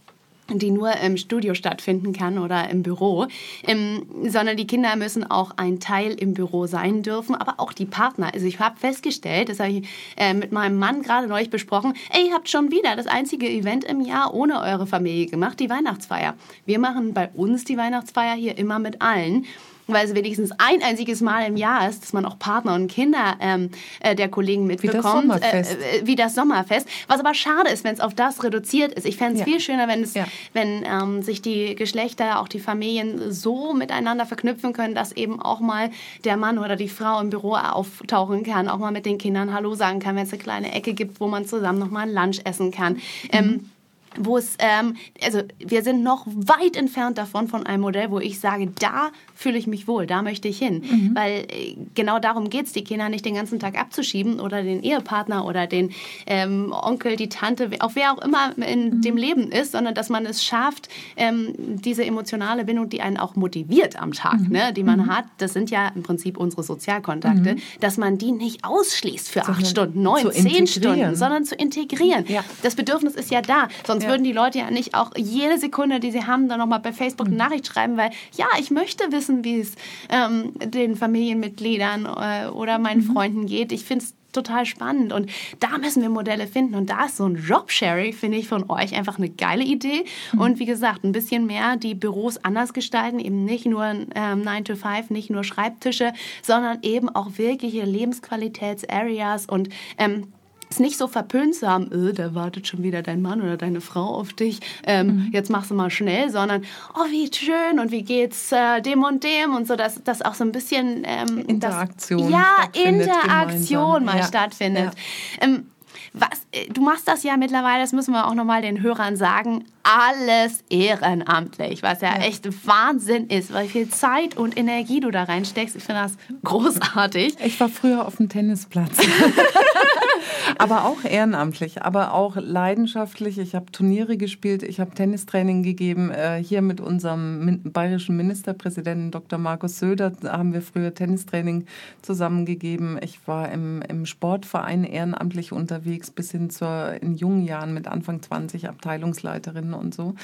die 0.58 0.72
nur 0.72 0.96
im 0.98 1.18
Studio 1.18 1.53
stattfinden 1.53 2.13
kann 2.13 2.39
oder 2.39 2.70
im 2.70 2.82
Büro, 2.82 3.27
ähm, 3.68 4.08
sondern 4.24 4.58
die 4.58 4.65
Kinder 4.65 4.96
müssen 4.96 5.29
auch 5.29 5.51
ein 5.58 5.79
Teil 5.79 6.13
im 6.13 6.34
Büro 6.34 6.65
sein 6.65 7.03
dürfen, 7.03 7.36
aber 7.36 7.56
auch 7.58 7.74
die 7.74 7.86
Partner. 7.86 8.34
Also 8.34 8.48
ich 8.48 8.60
habe 8.60 8.79
festgestellt, 8.79 9.50
das 9.50 9.60
habe 9.60 9.72
ich 9.72 9.88
äh, 10.18 10.34
mit 10.34 10.51
meinem 10.51 10.79
Mann 10.79 11.03
gerade 11.03 11.27
neulich 11.27 11.50
besprochen, 11.50 11.94
ey, 12.12 12.27
ihr 12.27 12.34
habt 12.34 12.50
schon 12.50 12.72
wieder 12.72 12.96
das 12.96 13.06
einzige 13.06 13.48
Event 13.48 13.84
im 13.84 14.01
Jahr 14.01 14.34
ohne 14.34 14.62
eure 14.62 14.88
Familie 14.88 15.27
gemacht, 15.27 15.60
die 15.60 15.70
Weihnachtsfeier. 15.70 16.36
Wir 16.65 16.79
machen 16.79 17.13
bei 17.13 17.29
uns 17.34 17.65
die 17.65 17.77
Weihnachtsfeier 17.77 18.36
hier 18.36 18.58
immer 18.58 18.79
mit 18.79 19.01
allen 19.01 19.46
weil 19.93 20.05
es 20.05 20.15
wenigstens 20.15 20.51
ein 20.58 20.81
einziges 20.81 21.22
Mal 21.22 21.48
im 21.48 21.58
Jahr 21.58 21.89
ist, 21.89 22.03
dass 22.03 22.13
man 22.13 22.25
auch 22.25 22.39
Partner 22.39 22.75
und 22.75 22.89
Kinder 22.89 23.38
ähm, 23.39 23.69
äh, 24.00 24.15
der 24.15 24.29
Kollegen 24.29 24.65
mitbekommt. 24.65 24.96
Wie 24.96 25.01
das 25.01 25.12
Sommerfest. 25.12 25.77
Äh, 25.77 25.98
äh, 25.98 26.08
wie 26.08 26.15
das 26.15 26.36
Sommerfest. 26.36 26.88
Was 27.08 27.19
aber 27.19 27.34
schade 27.34 27.69
ist, 27.69 27.84
wenn 27.84 27.93
es 27.93 28.00
auf 28.00 28.13
das 28.13 28.43
reduziert 28.43 28.93
ist. 28.93 29.05
Ich 29.05 29.17
fände 29.17 29.34
es 29.34 29.39
ja. 29.39 29.46
viel 29.46 29.60
schöner, 29.60 29.88
wenn, 29.88 30.03
es, 30.03 30.13
ja. 30.13 30.25
wenn 30.53 30.84
ähm, 30.86 31.22
sich 31.22 31.41
die 31.41 31.75
Geschlechter, 31.75 32.39
auch 32.39 32.48
die 32.48 32.60
Familien 32.60 33.31
so 33.31 33.74
miteinander 33.74 34.25
verknüpfen 34.25 34.74
können, 34.74 34.96
dass 34.96 35.12
eben 35.12 35.41
auch 35.41 35.60
mal 35.60 35.91
der 36.24 36.38
Mann 36.38 36.58
oder 36.58 36.75
die 36.75 36.89
Frau 36.89 37.19
im 37.19 37.29
Büro 37.29 37.55
auftauchen 37.55 38.43
kann, 38.43 38.67
auch 38.69 38.77
mal 38.77 38.91
mit 38.91 39.05
den 39.05 39.17
Kindern 39.17 39.53
Hallo 39.53 39.75
sagen 39.75 40.00
kann, 40.00 40.15
wenn 40.15 40.24
es 40.24 40.34
eine 40.34 40.41
kleine 40.41 40.74
Ecke 40.74 40.93
gibt, 40.93 41.19
wo 41.19 41.27
man 41.27 41.46
zusammen 41.46 41.79
noch 41.79 41.89
mal 41.89 42.01
ein 42.01 42.13
Lunch 42.13 42.41
essen 42.43 42.72
kann. 42.72 42.98
Ähm, 43.31 43.46
mhm. 43.46 43.51
Ähm, 43.51 43.72
wo 44.18 44.38
es, 44.38 44.56
ähm, 44.60 44.96
also 45.24 45.42
wir 45.60 45.84
sind 45.84 46.04
noch 46.04 46.25
weit 46.28 46.75
entfernt 46.75 47.18
davon 47.18 47.48
von 47.48 47.66
einem 47.66 47.82
Modell, 47.82 48.12
wo 48.12 48.20
ich 48.20 48.39
sage, 48.39 48.72
da 48.80 49.10
fühle 49.36 49.58
ich 49.58 49.68
mich 49.68 49.88
wohl, 49.88 50.06
da 50.08 50.22
möchte 50.22 50.48
ich 50.48 50.58
hin. 50.58 50.84
Mhm. 50.89 51.16
Weil 51.16 51.46
äh, 51.50 51.75
genau 51.96 52.20
darum 52.20 52.50
geht 52.50 52.66
es, 52.66 52.74
die 52.74 52.84
Kinder 52.84 53.10
nicht 53.10 53.25
den 53.25 53.36
ganzen 53.36 53.60
Tag 53.60 53.80
abzuschieben 53.80 54.39
oder 54.39 54.63
den 54.63 54.84
Ehepartner 54.84 55.46
oder 55.46 55.68
den 55.68 55.92
ähm, 56.25 56.74
Onkel, 56.74 57.16
die 57.16 57.30
Tante, 57.30 57.70
auch 57.80 57.92
wer 57.94 58.13
auch 58.13 58.22
immer 58.22 58.58
in 58.58 58.98
mhm. 58.98 59.01
dem 59.01 59.18
Leben 59.18 59.51
ist, 59.51 59.72
sondern 59.72 59.94
dass 59.94 60.10
man 60.10 60.25
es 60.25 60.44
schafft, 60.44 60.89
ähm, 61.16 61.54
diese 61.58 62.04
emotionale 62.04 62.66
Bindung, 62.66 62.89
die 62.89 63.01
einen 63.01 63.18
auch 63.18 63.36
motiviert 63.36 64.01
am 64.01 64.13
Tag, 64.13 64.39
mhm. 64.39 64.50
ne, 64.50 64.74
die 64.74 64.84
man 64.84 65.00
mhm. 65.00 65.16
hat, 65.16 65.25
das 65.38 65.54
sind 65.54 65.70
ja 65.70 65.89
im 65.96 66.04
Prinzip 66.04 66.38
unsere 66.38 66.63
Sozialkontakte, 66.63 67.56
mhm. 67.56 67.62
dass 67.80 67.98
man 67.98 68.18
die 68.18 68.32
nicht 68.32 68.66
ausschließt 68.66 69.30
für 69.30 69.42
sondern 69.42 69.63
acht 69.63 69.68
Stunden, 69.68 70.01
neun, 70.01 70.32
zehn 70.32 70.68
Stunden, 70.68 71.16
sondern 71.16 71.46
zu 71.46 71.56
integrieren. 71.56 72.25
Ja. 72.28 72.44
Das 72.63 72.75
Bedürfnis 72.75 73.16
ist 73.16 73.32
ja 73.32 73.42
da, 73.42 73.68
sonst 73.86 73.99
ja. 74.03 74.10
würden 74.10 74.24
die 74.24 74.34
Leute 74.34 74.60
ja 74.60 74.70
nicht 74.70 74.96
auch 74.96 75.12
jede 75.15 75.58
Sekunde, 75.58 76.00
die 76.00 76.12
sie 76.12 76.25
haben, 76.25 76.50
dann 76.50 76.60
nochmal 76.60 76.79
bei 76.79 76.94
Facebook 76.94 77.27
eine 77.27 77.36
mhm. 77.36 77.39
Nachricht 77.39 77.68
schreiben, 77.68 77.98
weil 77.98 78.12
ja, 78.36 78.48
ich 78.60 78.72
möchte 78.72 79.12
wissen, 79.12 79.29
wissen, 79.29 79.44
wie 79.44 79.60
es 79.60 79.75
ähm, 80.10 80.53
den 80.63 80.96
Familienmitgliedern 80.96 82.06
äh, 82.06 82.50
oder 82.50 82.79
meinen 82.79 83.06
mhm. 83.06 83.13
Freunden 83.13 83.46
geht. 83.46 83.72
Ich 83.72 83.84
finde 83.84 84.06
es 84.06 84.13
total 84.32 84.68
spannend 84.68 85.12
und 85.12 85.32
da 85.60 85.79
müssen 85.79 86.03
wir 86.03 86.10
Modelle 86.10 86.46
finden 86.46 86.75
und 86.75 86.91
da 86.91 87.06
ist 87.06 87.18
so 87.18 87.25
ein 87.25 87.36
Jobsharing, 87.36 88.13
finde 88.13 88.38
ich, 88.38 88.48
von 88.48 88.70
euch 88.70 88.96
einfach 88.96 89.18
eine 89.18 89.29
geile 89.29 89.63
Idee 89.63 90.06
mhm. 90.34 90.39
und 90.39 90.60
wie 90.60 90.65
gesagt, 90.65 91.03
ein 91.03 91.12
bisschen 91.12 91.48
mehr 91.48 91.77
die 91.77 91.96
Büros 91.96 92.38
anders 92.38 92.74
gestalten, 92.74 93.20
eben 93.20 93.44
nicht 93.44 93.65
nur 93.65 93.86
ähm, 93.86 94.41
9 94.44 94.65
to 94.65 94.75
5, 94.75 95.10
nicht 95.10 95.32
nur 95.32 95.44
Schreibtische, 95.44 96.13
sondern 96.44 96.77
eben 96.84 97.10
auch 97.10 97.38
wirkliche 97.38 97.84
Lebensqualitätsareas 97.86 99.48
und 99.48 99.70
ähm, 99.98 100.27
es 100.69 100.79
nicht 100.79 100.97
so 100.97 101.07
verpönt 101.07 101.55
zu 101.55 101.67
haben, 101.67 101.91
äh, 101.91 102.13
da 102.13 102.35
wartet 102.35 102.67
schon 102.67 102.83
wieder 102.83 103.01
dein 103.01 103.21
Mann 103.21 103.41
oder 103.41 103.57
deine 103.57 103.81
Frau 103.81 104.05
auf 104.05 104.33
dich, 104.33 104.59
ähm, 104.85 105.07
mhm. 105.07 105.29
jetzt 105.31 105.49
machst 105.49 105.71
du 105.71 105.75
mal 105.75 105.89
schnell, 105.89 106.29
sondern, 106.29 106.63
oh, 106.95 107.09
wie 107.09 107.29
schön 107.33 107.79
und 107.79 107.91
wie 107.91 108.03
geht's 108.03 108.51
äh, 108.51 108.81
dem 108.81 109.03
und 109.03 109.23
dem 109.23 109.55
und 109.55 109.67
so, 109.67 109.75
dass 109.75 110.03
das 110.03 110.21
auch 110.21 110.35
so 110.35 110.43
ein 110.43 110.51
bisschen 110.51 111.03
ähm, 111.05 111.39
Interaktion. 111.47 112.31
Das, 112.31 112.31
ja, 112.31 112.81
Interaktion 112.83 114.05
mal 114.05 114.17
ja. 114.17 114.23
stattfindet. 114.23 114.93
Ja. 115.41 115.47
Ähm, 115.47 115.65
was, 116.13 116.45
äh, 116.51 116.67
du 116.71 116.81
machst 116.81 117.07
das 117.07 117.23
ja 117.23 117.38
mittlerweile, 117.38 117.81
das 117.81 117.91
müssen 117.91 118.13
wir 118.13 118.27
auch 118.27 118.33
nochmal 118.33 118.61
den 118.61 118.81
Hörern 118.81 119.15
sagen, 119.15 119.65
alles 119.89 120.63
ehrenamtlich, 120.69 121.81
was 121.81 122.01
ja, 122.01 122.10
ja, 122.10 122.24
echt 122.24 122.48
Wahnsinn 122.67 123.27
ist, 123.27 123.51
weil 123.53 123.67
viel 123.67 123.89
Zeit 123.89 124.38
und 124.38 124.55
Energie 124.58 125.00
du 125.00 125.10
da 125.10 125.24
reinsteckst. 125.24 125.75
Ich 125.75 125.84
finde 125.84 126.01
das 126.01 126.17
großartig. 126.43 127.38
Ich 127.43 127.60
war 127.60 127.69
früher 127.69 128.05
auf 128.05 128.17
dem 128.17 128.29
Tennisplatz. 128.29 128.98
aber 130.58 130.86
auch 130.86 131.03
ehrenamtlich, 131.03 131.81
aber 131.81 132.13
auch 132.13 132.36
leidenschaftlich. 132.36 133.39
Ich 133.39 133.56
habe 133.56 133.71
Turniere 133.71 134.17
gespielt, 134.17 134.62
ich 134.62 134.80
habe 134.80 134.91
Tennistraining 134.91 135.63
gegeben. 135.63 136.12
Äh, 136.12 136.43
hier 136.43 136.62
mit 136.62 136.82
unserem 136.82 137.62
bayerischen 137.63 138.15
Ministerpräsidenten 138.17 139.12
Dr. 139.12 139.39
Markus 139.39 139.80
Söder 139.80 140.12
haben 140.23 140.54
wir 140.54 140.62
früher 140.62 140.93
Tennistraining 140.93 141.65
zusammengegeben. 142.02 142.99
Ich 143.02 143.28
war 143.28 143.52
im, 143.52 143.82
im 143.84 144.06
Sportverein 144.06 144.84
ehrenamtlich 144.84 145.52
unterwegs, 145.52 146.12
bis 146.12 146.32
hin 146.32 146.49
zur 146.49 146.93
in 147.02 147.15
jungen 147.15 147.43
Jahren 147.43 147.73
mit 147.73 147.88
Anfang 147.88 148.21
20 148.21 148.69
Abteilungsleiterin 148.69 149.73
und 149.80 149.96
so. 149.96 150.15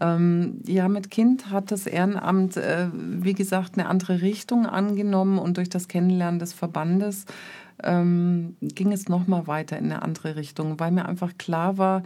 Ähm, 0.00 0.60
ja, 0.66 0.88
mit 0.88 1.10
Kind 1.10 1.50
hat 1.50 1.70
das 1.70 1.86
Ehrenamt, 1.86 2.56
äh, 2.56 2.88
wie 2.92 3.34
gesagt, 3.34 3.78
eine 3.78 3.88
andere 3.88 4.20
Richtung 4.20 4.66
angenommen 4.66 5.38
und 5.38 5.56
durch 5.56 5.70
das 5.70 5.88
Kennenlernen 5.88 6.38
des 6.38 6.52
Verbandes 6.52 7.24
ähm, 7.82 8.56
ging 8.60 8.92
es 8.92 9.08
nochmal 9.08 9.46
weiter 9.46 9.78
in 9.78 9.86
eine 9.86 10.02
andere 10.02 10.36
Richtung, 10.36 10.80
weil 10.80 10.90
mir 10.90 11.06
einfach 11.06 11.38
klar 11.38 11.78
war, 11.78 12.02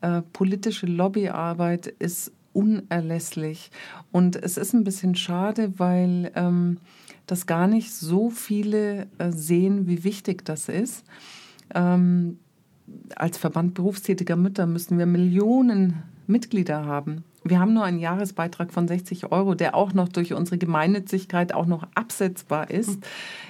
äh, 0.00 0.22
politische 0.32 0.86
Lobbyarbeit 0.86 1.86
ist 1.86 2.32
unerlässlich. 2.52 3.70
Und 4.12 4.36
es 4.36 4.56
ist 4.56 4.72
ein 4.72 4.84
bisschen 4.84 5.14
schade, 5.14 5.78
weil 5.78 6.30
ähm, 6.34 6.78
das 7.26 7.46
gar 7.46 7.66
nicht 7.66 7.92
so 7.92 8.30
viele 8.30 9.06
äh, 9.18 9.30
sehen, 9.30 9.86
wie 9.86 10.04
wichtig 10.04 10.44
das 10.44 10.68
ist. 10.68 11.04
Ähm, 11.74 12.38
als 13.16 13.38
Verband 13.38 13.74
berufstätiger 13.74 14.36
Mütter 14.36 14.66
müssen 14.66 14.98
wir 14.98 15.06
Millionen 15.06 16.02
Mitglieder 16.26 16.84
haben. 16.86 17.24
Wir 17.44 17.60
haben 17.60 17.74
nur 17.74 17.84
einen 17.84 17.98
Jahresbeitrag 17.98 18.72
von 18.72 18.88
60 18.88 19.30
Euro, 19.30 19.54
der 19.54 19.74
auch 19.74 19.92
noch 19.92 20.08
durch 20.08 20.32
unsere 20.32 20.56
Gemeinnützigkeit 20.56 21.54
auch 21.54 21.66
noch 21.66 21.86
absetzbar 21.94 22.70
ist. 22.70 23.04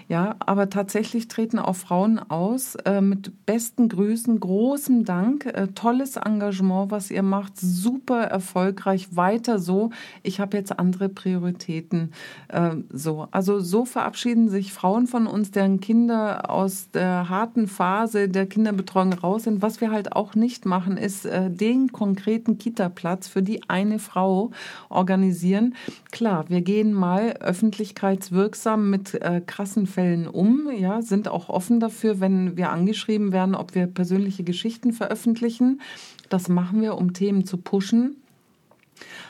Ja, 0.08 0.36
aber 0.40 0.68
tatsächlich 0.68 1.28
treten 1.28 1.58
auch 1.58 1.76
Frauen 1.76 2.18
aus 2.18 2.74
äh, 2.84 3.00
mit 3.00 3.46
besten 3.46 3.88
Grüßen, 3.88 4.38
großem 4.38 5.04
Dank, 5.04 5.46
äh, 5.46 5.68
tolles 5.68 6.16
Engagement, 6.16 6.90
was 6.90 7.10
ihr 7.10 7.22
macht, 7.22 7.54
super 7.56 8.22
erfolgreich, 8.24 9.16
weiter 9.16 9.58
so. 9.58 9.90
Ich 10.22 10.40
habe 10.40 10.58
jetzt 10.58 10.78
andere 10.78 11.08
Prioritäten. 11.08 12.12
Äh, 12.48 12.76
so, 12.92 13.28
also 13.30 13.60
so 13.60 13.86
verabschieden 13.86 14.50
sich 14.50 14.74
Frauen 14.74 15.06
von 15.06 15.26
uns, 15.26 15.52
deren 15.52 15.80
Kinder 15.80 16.50
aus 16.50 16.90
der 16.90 17.30
harten 17.30 17.66
Phase 17.66 18.28
der 18.28 18.46
Kinderbetreuung 18.46 19.14
raus 19.14 19.44
sind. 19.44 19.62
Was 19.62 19.80
wir 19.80 19.90
halt 19.90 20.12
auch 20.12 20.34
nicht 20.34 20.66
machen, 20.66 20.98
ist 20.98 21.24
äh, 21.24 21.50
den 21.50 21.92
konkreten 21.92 22.58
Kita-Platz 22.58 23.28
für 23.28 23.42
die 23.42 23.70
eine 23.86 23.98
Frau 23.98 24.50
organisieren. 24.88 25.74
Klar, 26.10 26.48
wir 26.48 26.60
gehen 26.60 26.92
mal 26.92 27.34
öffentlichkeitswirksam 27.40 28.90
mit 28.90 29.14
äh, 29.14 29.40
krassen 29.44 29.86
Fällen 29.86 30.26
um, 30.26 30.70
ja, 30.76 31.02
sind 31.02 31.28
auch 31.28 31.48
offen 31.48 31.80
dafür, 31.80 32.20
wenn 32.20 32.56
wir 32.56 32.70
angeschrieben 32.70 33.32
werden, 33.32 33.54
ob 33.54 33.74
wir 33.74 33.86
persönliche 33.86 34.44
Geschichten 34.44 34.92
veröffentlichen. 34.92 35.80
Das 36.28 36.48
machen 36.48 36.82
wir, 36.82 36.96
um 36.96 37.12
Themen 37.12 37.44
zu 37.44 37.58
pushen. 37.58 38.16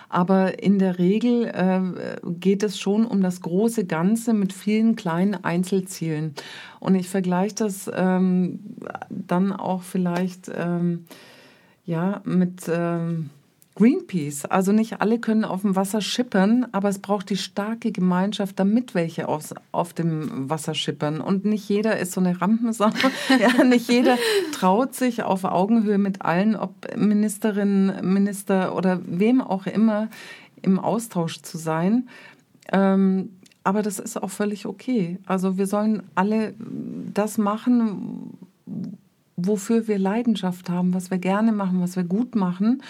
Aber 0.08 0.62
in 0.62 0.78
der 0.78 0.98
Regel 0.98 1.46
äh, 1.46 2.20
geht 2.38 2.62
es 2.62 2.78
schon 2.78 3.04
um 3.04 3.20
das 3.20 3.40
große 3.40 3.84
Ganze 3.84 4.32
mit 4.32 4.52
vielen 4.52 4.94
kleinen 4.94 5.42
Einzelzielen. 5.42 6.34
Und 6.78 6.94
ich 6.94 7.08
vergleiche 7.08 7.56
das 7.56 7.90
ähm, 7.92 8.60
dann 9.10 9.52
auch 9.52 9.82
vielleicht 9.82 10.50
ähm, 10.54 11.06
ja, 11.84 12.22
mit. 12.24 12.62
Ähm, 12.68 13.30
Greenpeace. 13.76 14.44
Also 14.44 14.70
nicht 14.72 15.00
alle 15.00 15.18
können 15.18 15.44
auf 15.44 15.62
dem 15.62 15.74
Wasser 15.74 16.00
schippern, 16.00 16.66
aber 16.70 16.88
es 16.88 17.00
braucht 17.00 17.28
die 17.30 17.36
starke 17.36 17.90
Gemeinschaft, 17.90 18.58
damit 18.58 18.94
welche 18.94 19.26
auf, 19.28 19.52
auf 19.72 19.92
dem 19.92 20.48
Wasser 20.48 20.74
schippern. 20.74 21.20
Und 21.20 21.44
nicht 21.44 21.68
jeder 21.68 21.98
ist 21.98 22.12
so 22.12 22.20
eine 22.20 22.40
Rampensau. 22.40 22.90
ja, 23.40 23.64
nicht 23.64 23.90
jeder 23.90 24.16
traut 24.52 24.94
sich 24.94 25.24
auf 25.24 25.44
Augenhöhe 25.44 25.98
mit 25.98 26.22
allen, 26.22 26.54
ob 26.54 26.72
Ministerin, 26.96 27.92
Minister 28.02 28.76
oder 28.76 29.00
wem 29.06 29.40
auch 29.40 29.66
immer, 29.66 30.08
im 30.62 30.78
Austausch 30.78 31.42
zu 31.42 31.58
sein. 31.58 32.08
Ähm, 32.72 33.30
aber 33.64 33.82
das 33.82 33.98
ist 33.98 34.22
auch 34.22 34.30
völlig 34.30 34.66
okay. 34.66 35.18
Also 35.26 35.58
wir 35.58 35.66
sollen 35.66 36.02
alle 36.14 36.54
das 37.12 37.38
machen, 37.38 38.38
wofür 39.36 39.88
wir 39.88 39.98
Leidenschaft 39.98 40.70
haben, 40.70 40.94
was 40.94 41.10
wir 41.10 41.18
gerne 41.18 41.52
machen, 41.52 41.80
was 41.80 41.96
wir 41.96 42.04
gut 42.04 42.34
machen. 42.34 42.82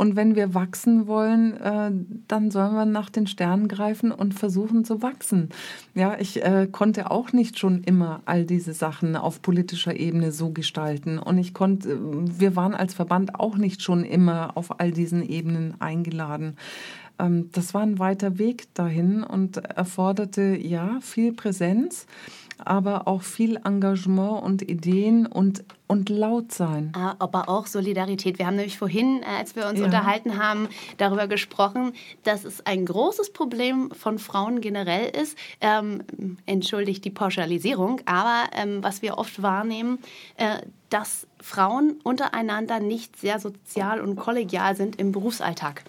Und 0.00 0.16
wenn 0.16 0.34
wir 0.34 0.54
wachsen 0.54 1.06
wollen, 1.08 1.60
äh, 1.60 1.90
dann 2.26 2.50
sollen 2.50 2.72
wir 2.72 2.86
nach 2.86 3.10
den 3.10 3.26
Sternen 3.26 3.68
greifen 3.68 4.12
und 4.12 4.32
versuchen 4.32 4.82
zu 4.86 5.02
wachsen. 5.02 5.50
Ja, 5.94 6.16
ich 6.18 6.42
äh, 6.42 6.68
konnte 6.72 7.10
auch 7.10 7.34
nicht 7.34 7.58
schon 7.58 7.82
immer 7.84 8.22
all 8.24 8.46
diese 8.46 8.72
Sachen 8.72 9.14
auf 9.14 9.42
politischer 9.42 9.94
Ebene 9.94 10.32
so 10.32 10.52
gestalten. 10.52 11.18
Und 11.18 11.36
ich 11.36 11.52
konnte, 11.52 11.98
wir 12.00 12.56
waren 12.56 12.74
als 12.74 12.94
Verband 12.94 13.34
auch 13.34 13.58
nicht 13.58 13.82
schon 13.82 14.02
immer 14.04 14.56
auf 14.56 14.80
all 14.80 14.90
diesen 14.90 15.22
Ebenen 15.22 15.74
eingeladen. 15.82 16.56
Ähm, 17.18 17.50
das 17.52 17.74
war 17.74 17.82
ein 17.82 17.98
weiter 17.98 18.38
Weg 18.38 18.72
dahin 18.72 19.22
und 19.22 19.58
erforderte 19.58 20.56
ja 20.56 20.96
viel 21.02 21.34
Präsenz 21.34 22.06
aber 22.66 23.06
auch 23.08 23.22
viel 23.22 23.60
Engagement 23.64 24.42
und 24.42 24.62
Ideen 24.62 25.26
und, 25.26 25.64
und 25.86 26.08
laut 26.08 26.52
sein. 26.52 26.92
Ah, 26.94 27.14
aber 27.18 27.48
auch 27.48 27.66
Solidarität. 27.66 28.38
Wir 28.38 28.46
haben 28.46 28.56
nämlich 28.56 28.78
vorhin, 28.78 29.22
äh, 29.22 29.38
als 29.38 29.56
wir 29.56 29.66
uns 29.66 29.78
ja. 29.78 29.84
unterhalten 29.84 30.38
haben, 30.38 30.68
darüber 30.98 31.26
gesprochen, 31.26 31.92
dass 32.24 32.44
es 32.44 32.64
ein 32.66 32.86
großes 32.86 33.32
Problem 33.32 33.90
von 33.92 34.18
Frauen 34.18 34.60
generell 34.60 35.08
ist. 35.08 35.36
Ähm, 35.60 36.02
entschuldigt 36.46 37.04
die 37.04 37.10
Pauschalisierung, 37.10 38.00
aber 38.06 38.44
ähm, 38.56 38.82
was 38.82 39.02
wir 39.02 39.18
oft 39.18 39.42
wahrnehmen, 39.42 39.98
äh, 40.36 40.58
dass 40.90 41.26
Frauen 41.40 42.00
untereinander 42.02 42.80
nicht 42.80 43.16
sehr 43.16 43.38
sozial 43.38 44.00
und 44.00 44.16
kollegial 44.16 44.76
sind 44.76 44.98
im 44.98 45.12
Berufsalltag. 45.12 45.84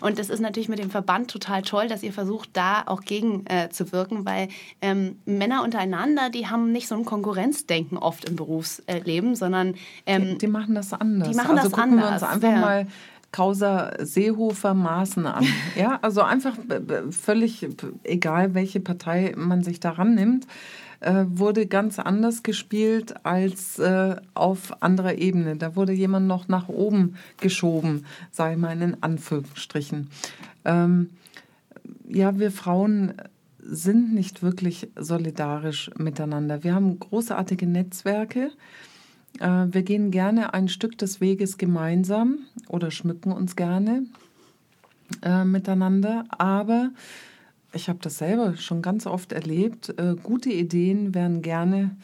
Und 0.00 0.18
das 0.18 0.30
ist 0.30 0.40
natürlich 0.40 0.68
mit 0.68 0.78
dem 0.78 0.90
Verband 0.90 1.30
total 1.30 1.62
toll, 1.62 1.88
dass 1.88 2.02
ihr 2.02 2.12
versucht, 2.12 2.50
da 2.52 2.82
auch 2.86 3.02
gegen 3.02 3.44
äh, 3.46 3.68
zu 3.70 3.92
wirken, 3.92 4.24
weil 4.24 4.48
ähm, 4.80 5.20
Männer 5.24 5.62
untereinander, 5.62 6.30
die 6.30 6.46
haben 6.46 6.72
nicht 6.72 6.88
so 6.88 6.94
ein 6.94 7.04
Konkurrenzdenken 7.04 7.98
oft 7.98 8.28
im 8.28 8.36
Berufsleben, 8.36 9.34
sondern 9.34 9.74
ähm, 10.06 10.32
die, 10.32 10.38
die, 10.38 10.46
machen 10.46 10.74
das 10.74 10.92
anders. 10.92 11.28
Die 11.28 11.34
machen 11.34 11.58
also 11.58 11.70
das 11.70 11.72
gucken 11.72 11.98
anders. 11.98 12.22
wir 12.22 12.28
uns 12.28 12.34
einfach 12.34 12.50
ja. 12.50 12.60
mal 12.60 12.86
Causa 13.32 13.92
Seehofer 13.98 14.74
Maßen 14.74 15.26
an. 15.26 15.44
Ja, 15.76 15.98
also 16.00 16.22
einfach 16.22 16.54
völlig 17.10 17.68
egal, 18.02 18.54
welche 18.54 18.80
Partei 18.80 19.34
man 19.36 19.62
sich 19.62 19.80
daran 19.80 20.14
nimmt 20.14 20.46
äh, 21.00 21.24
wurde 21.28 21.66
ganz 21.66 21.98
anders 21.98 22.42
gespielt 22.42 23.14
als 23.24 23.78
äh, 23.78 24.16
auf 24.34 24.82
anderer 24.82 25.16
Ebene. 25.16 25.56
Da 25.56 25.76
wurde 25.76 25.92
jemand 25.92 26.26
noch 26.26 26.48
nach 26.48 26.68
oben 26.68 27.16
geschoben, 27.40 28.04
sage 28.30 28.54
ich 28.54 28.60
mal 28.60 28.80
in 28.80 29.02
Anführungsstrichen. 29.02 30.08
Ähm, 30.64 31.10
ja, 32.08 32.38
wir 32.38 32.50
Frauen 32.50 33.14
sind 33.58 34.14
nicht 34.14 34.42
wirklich 34.42 34.88
solidarisch 34.96 35.90
miteinander. 35.98 36.62
Wir 36.62 36.74
haben 36.74 36.98
großartige 36.98 37.66
Netzwerke. 37.66 38.50
Äh, 39.40 39.66
wir 39.70 39.82
gehen 39.82 40.10
gerne 40.10 40.54
ein 40.54 40.68
Stück 40.68 40.98
des 40.98 41.20
Weges 41.20 41.58
gemeinsam 41.58 42.38
oder 42.68 42.90
schmücken 42.90 43.32
uns 43.32 43.56
gerne 43.56 44.04
äh, 45.22 45.44
miteinander, 45.44 46.24
aber 46.30 46.90
ich 47.76 47.88
habe 47.88 48.00
das 48.02 48.18
selber 48.18 48.56
schon 48.56 48.82
ganz 48.82 49.06
oft 49.06 49.32
erlebt. 49.32 49.94
Äh, 49.98 50.16
gute 50.22 50.50
Ideen 50.50 51.14
werden 51.14 51.42
gerne 51.42 51.96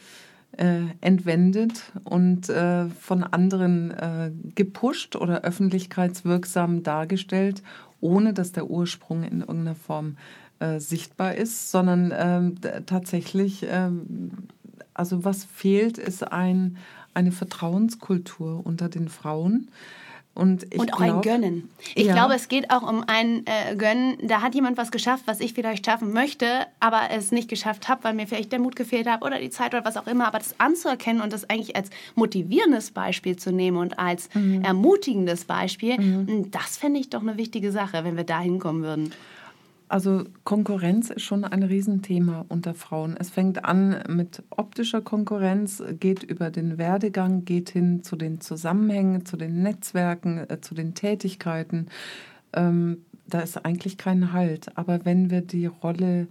äh, 0.57 0.83
entwendet 1.01 1.91
und 2.03 2.47
äh, 2.49 2.87
von 2.87 3.23
anderen 3.23 3.91
äh, 3.91 4.31
gepusht 4.55 5.15
oder 5.15 5.41
öffentlichkeitswirksam 5.41 6.83
dargestellt, 6.83 7.63
ohne 7.99 8.33
dass 8.33 8.51
der 8.51 8.69
Ursprung 8.69 9.23
in 9.23 9.41
irgendeiner 9.41 9.75
Form 9.75 10.17
äh, 10.59 10.79
sichtbar 10.79 11.35
ist, 11.35 11.71
sondern 11.71 12.13
ähm, 12.15 12.55
tatsächlich, 12.85 13.65
ähm, 13.69 14.31
also 14.93 15.25
was 15.25 15.43
fehlt, 15.43 15.97
ist 15.97 16.31
ein, 16.31 16.77
eine 17.13 17.31
Vertrauenskultur 17.31 18.65
unter 18.65 18.89
den 18.89 19.09
Frauen. 19.09 19.69
Und, 20.35 20.73
und 20.75 20.93
auch 20.93 20.97
glaub, 20.97 21.17
ein 21.17 21.21
Gönnen. 21.21 21.69
Ich 21.93 22.07
ja. 22.07 22.13
glaube, 22.13 22.33
es 22.33 22.47
geht 22.47 22.71
auch 22.71 22.81
um 22.81 23.03
ein 23.05 23.45
äh, 23.45 23.75
Gönnen. 23.75 24.17
Da 24.23 24.41
hat 24.41 24.55
jemand 24.55 24.77
was 24.77 24.89
geschafft, 24.89 25.23
was 25.27 25.39
ich 25.39 25.53
vielleicht 25.53 25.85
schaffen 25.85 26.11
möchte, 26.11 26.65
aber 26.79 27.11
es 27.11 27.31
nicht 27.31 27.49
geschafft 27.49 27.87
habe, 27.87 28.03
weil 28.03 28.15
mir 28.15 28.25
vielleicht 28.25 28.51
der 28.51 28.57
Mut 28.57 28.75
gefehlt 28.75 29.07
hat 29.07 29.23
oder 29.23 29.39
die 29.39 29.51
Zeit 29.51 29.75
oder 29.75 29.85
was 29.85 29.95
auch 29.95 30.07
immer. 30.07 30.25
Aber 30.25 30.39
das 30.39 30.59
anzuerkennen 30.59 31.21
und 31.21 31.31
das 31.31 31.47
eigentlich 31.51 31.75
als 31.75 31.91
motivierendes 32.15 32.89
Beispiel 32.89 33.35
zu 33.35 33.51
nehmen 33.51 33.77
und 33.77 33.99
als 33.99 34.27
mhm. 34.33 34.63
ermutigendes 34.63 35.45
Beispiel, 35.45 35.99
mhm. 35.99 36.49
das 36.49 36.77
fände 36.77 36.99
ich 36.99 37.11
doch 37.11 37.21
eine 37.21 37.37
wichtige 37.37 37.71
Sache, 37.71 38.03
wenn 38.03 38.17
wir 38.17 38.23
da 38.23 38.39
hinkommen 38.39 38.81
würden. 38.81 39.13
Also 39.93 40.23
Konkurrenz 40.43 41.11
ist 41.11 41.21
schon 41.21 41.43
ein 41.43 41.61
Riesenthema 41.61 42.45
unter 42.49 42.73
Frauen. 42.73 43.15
Es 43.15 43.29
fängt 43.29 43.63
an 43.63 44.01
mit 44.09 44.41
optischer 44.49 45.01
Konkurrenz, 45.01 45.83
geht 45.99 46.23
über 46.23 46.49
den 46.49 46.79
Werdegang, 46.79 47.45
geht 47.45 47.69
hin 47.69 48.01
zu 48.01 48.15
den 48.15 48.41
Zusammenhängen, 48.41 49.23
zu 49.27 49.37
den 49.37 49.61
Netzwerken, 49.61 50.49
äh, 50.49 50.59
zu 50.61 50.73
den 50.73 50.95
Tätigkeiten. 50.95 51.89
Ähm, 52.53 53.05
da 53.27 53.41
ist 53.41 53.63
eigentlich 53.63 53.99
kein 53.99 54.33
Halt. 54.33 54.75
Aber 54.79 55.05
wenn 55.05 55.29
wir 55.29 55.41
die 55.41 55.67
Rolle 55.67 56.25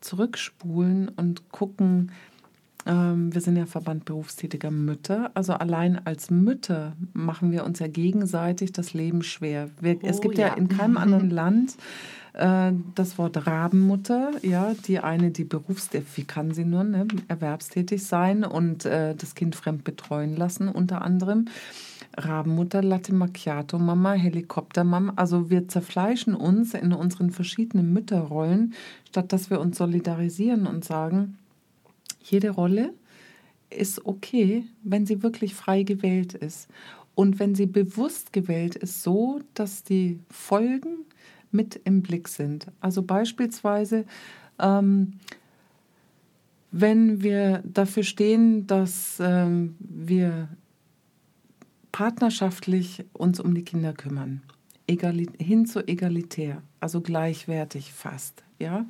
zurückspulen 0.00 1.08
und 1.08 1.52
gucken, 1.52 2.10
ähm, 2.86 3.32
wir 3.32 3.40
sind 3.40 3.56
ja 3.56 3.66
Verband 3.66 4.04
berufstätiger 4.04 4.72
Mütter. 4.72 5.30
Also 5.34 5.52
allein 5.52 6.04
als 6.04 6.30
Mütter 6.30 6.96
machen 7.12 7.52
wir 7.52 7.64
uns 7.64 7.78
ja 7.78 7.86
gegenseitig 7.86 8.72
das 8.72 8.94
Leben 8.94 9.22
schwer. 9.22 9.70
Wir, 9.80 9.96
oh, 10.02 10.06
es 10.06 10.20
gibt 10.20 10.38
ja. 10.38 10.48
ja 10.48 10.54
in 10.54 10.66
keinem 10.66 10.96
anderen 10.96 11.30
Land 11.30 11.76
äh, 12.36 12.72
das 12.94 13.18
Wort 13.18 13.46
Rabenmutter, 13.46 14.32
ja, 14.42 14.74
die 14.86 14.98
eine, 14.98 15.30
die 15.30 15.44
berufstätig, 15.44 16.08
wie 16.16 16.24
kann 16.24 16.52
sie 16.52 16.64
nur, 16.64 16.84
ne, 16.84 17.06
erwerbstätig 17.28 18.04
sein 18.04 18.44
und 18.44 18.84
äh, 18.84 19.14
das 19.14 19.34
Kind 19.34 19.56
fremd 19.56 19.84
betreuen 19.84 20.36
lassen, 20.36 20.68
unter 20.68 21.02
anderem. 21.02 21.46
Rabenmutter, 22.18 22.82
Latte 22.82 23.14
Macchiato 23.14 23.78
Mama, 23.78 24.12
Helikoptermama. 24.12 25.12
Also 25.16 25.50
wir 25.50 25.68
zerfleischen 25.68 26.34
uns 26.34 26.72
in 26.74 26.92
unseren 26.92 27.30
verschiedenen 27.30 27.92
Mütterrollen, 27.92 28.74
statt 29.08 29.32
dass 29.32 29.50
wir 29.50 29.60
uns 29.60 29.76
solidarisieren 29.76 30.66
und 30.66 30.84
sagen, 30.84 31.38
jede 32.22 32.50
Rolle 32.50 32.94
ist 33.70 34.06
okay, 34.06 34.64
wenn 34.82 35.06
sie 35.06 35.22
wirklich 35.22 35.54
frei 35.54 35.82
gewählt 35.82 36.34
ist. 36.34 36.68
Und 37.14 37.38
wenn 37.38 37.54
sie 37.54 37.66
bewusst 37.66 38.32
gewählt 38.32 38.76
ist, 38.76 39.02
so 39.02 39.40
dass 39.54 39.84
die 39.84 40.20
Folgen 40.30 41.06
mit 41.50 41.80
im 41.84 42.02
Blick 42.02 42.28
sind. 42.28 42.66
Also 42.80 43.02
beispielsweise, 43.02 44.04
ähm, 44.58 45.14
wenn 46.70 47.22
wir 47.22 47.62
dafür 47.64 48.02
stehen, 48.02 48.66
dass 48.66 49.18
ähm, 49.20 49.76
wir 49.78 50.48
partnerschaftlich 51.92 53.04
uns 53.12 53.40
um 53.40 53.54
die 53.54 53.64
Kinder 53.64 53.92
kümmern, 53.92 54.42
Egali 54.86 55.28
hin 55.38 55.66
zu 55.66 55.86
egalitär, 55.88 56.62
also 56.80 57.00
gleichwertig 57.00 57.92
fast, 57.92 58.44
ja. 58.58 58.84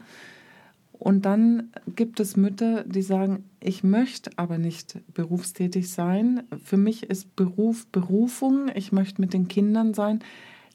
Und 0.99 1.27
dann 1.27 1.71
gibt 1.95 2.21
es 2.21 2.37
Mütter, 2.37 2.83
die 2.85 3.03
sagen, 3.03 3.45
ich 3.61 3.85
möchte 3.85 4.31
aber 4.37 4.57
nicht 4.57 4.99
berufstätig 5.13 5.91
sein. 5.91 6.45
Für 6.65 6.79
mich 6.79 7.05
ist 7.05 7.37
Beruf 7.37 7.87
Berufung. 7.89 8.71
Ich 8.75 8.93
möchte 8.93 9.21
mit 9.21 9.35
den 9.35 9.47
Kindern 9.47 9.93
sein 9.93 10.21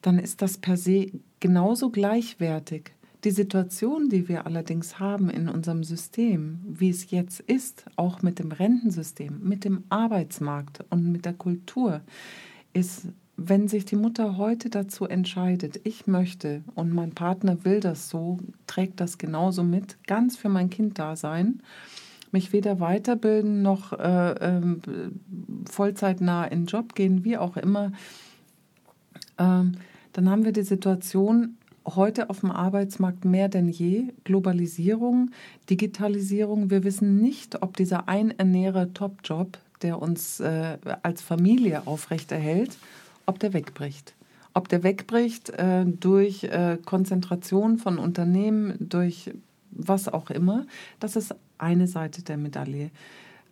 dann 0.01 0.19
ist 0.19 0.41
das 0.41 0.57
per 0.57 0.77
se 0.77 1.11
genauso 1.39 1.89
gleichwertig. 1.89 2.91
Die 3.23 3.31
Situation, 3.31 4.09
die 4.09 4.27
wir 4.27 4.47
allerdings 4.47 4.99
haben 4.99 5.29
in 5.29 5.47
unserem 5.47 5.83
System, 5.83 6.59
wie 6.67 6.89
es 6.89 7.11
jetzt 7.11 7.39
ist, 7.41 7.85
auch 7.95 8.23
mit 8.23 8.39
dem 8.39 8.51
Rentensystem, 8.51 9.39
mit 9.43 9.63
dem 9.63 9.83
Arbeitsmarkt 9.89 10.83
und 10.89 11.11
mit 11.11 11.25
der 11.25 11.33
Kultur, 11.33 12.01
ist, 12.73 13.09
wenn 13.37 13.67
sich 13.67 13.85
die 13.85 13.95
Mutter 13.95 14.37
heute 14.37 14.71
dazu 14.71 15.05
entscheidet, 15.05 15.81
ich 15.83 16.07
möchte 16.07 16.63
und 16.73 16.93
mein 16.93 17.11
Partner 17.11 17.63
will 17.63 17.79
das 17.79 18.09
so, 18.09 18.39
trägt 18.65 18.99
das 18.99 19.19
genauso 19.19 19.63
mit, 19.63 19.97
ganz 20.07 20.35
für 20.35 20.49
mein 20.49 20.71
Kind 20.71 20.97
da 20.97 21.15
sein, 21.15 21.61
mich 22.31 22.53
weder 22.53 22.79
weiterbilden 22.79 23.61
noch 23.61 23.93
äh, 23.93 24.31
äh, 24.31 24.61
vollzeitnah 25.69 26.45
in 26.45 26.61
den 26.61 26.65
Job 26.65 26.95
gehen, 26.95 27.23
wie 27.23 27.37
auch 27.37 27.57
immer, 27.57 27.91
ähm, 29.37 29.73
dann 30.13 30.29
haben 30.29 30.45
wir 30.45 30.51
die 30.51 30.63
Situation 30.63 31.57
heute 31.85 32.29
auf 32.29 32.41
dem 32.41 32.51
Arbeitsmarkt 32.51 33.25
mehr 33.25 33.49
denn 33.49 33.69
je. 33.69 34.09
Globalisierung, 34.23 35.31
Digitalisierung. 35.69 36.69
Wir 36.69 36.83
wissen 36.83 37.21
nicht, 37.21 37.61
ob 37.61 37.77
dieser 37.77 38.07
Einernährer-Top-Job, 38.07 39.57
der 39.81 40.01
uns 40.01 40.39
äh, 40.39 40.77
als 41.01 41.21
Familie 41.21 41.87
aufrechterhält, 41.87 42.77
ob 43.25 43.39
der 43.39 43.53
wegbricht. 43.53 44.13
Ob 44.53 44.69
der 44.69 44.83
wegbricht 44.83 45.49
äh, 45.51 45.85
durch 45.85 46.43
äh, 46.43 46.77
Konzentration 46.83 47.77
von 47.77 47.97
Unternehmen, 47.97 48.75
durch 48.79 49.31
was 49.71 50.07
auch 50.07 50.29
immer, 50.29 50.65
das 50.99 51.15
ist 51.15 51.33
eine 51.57 51.87
Seite 51.87 52.21
der 52.23 52.37
Medaille. 52.37 52.91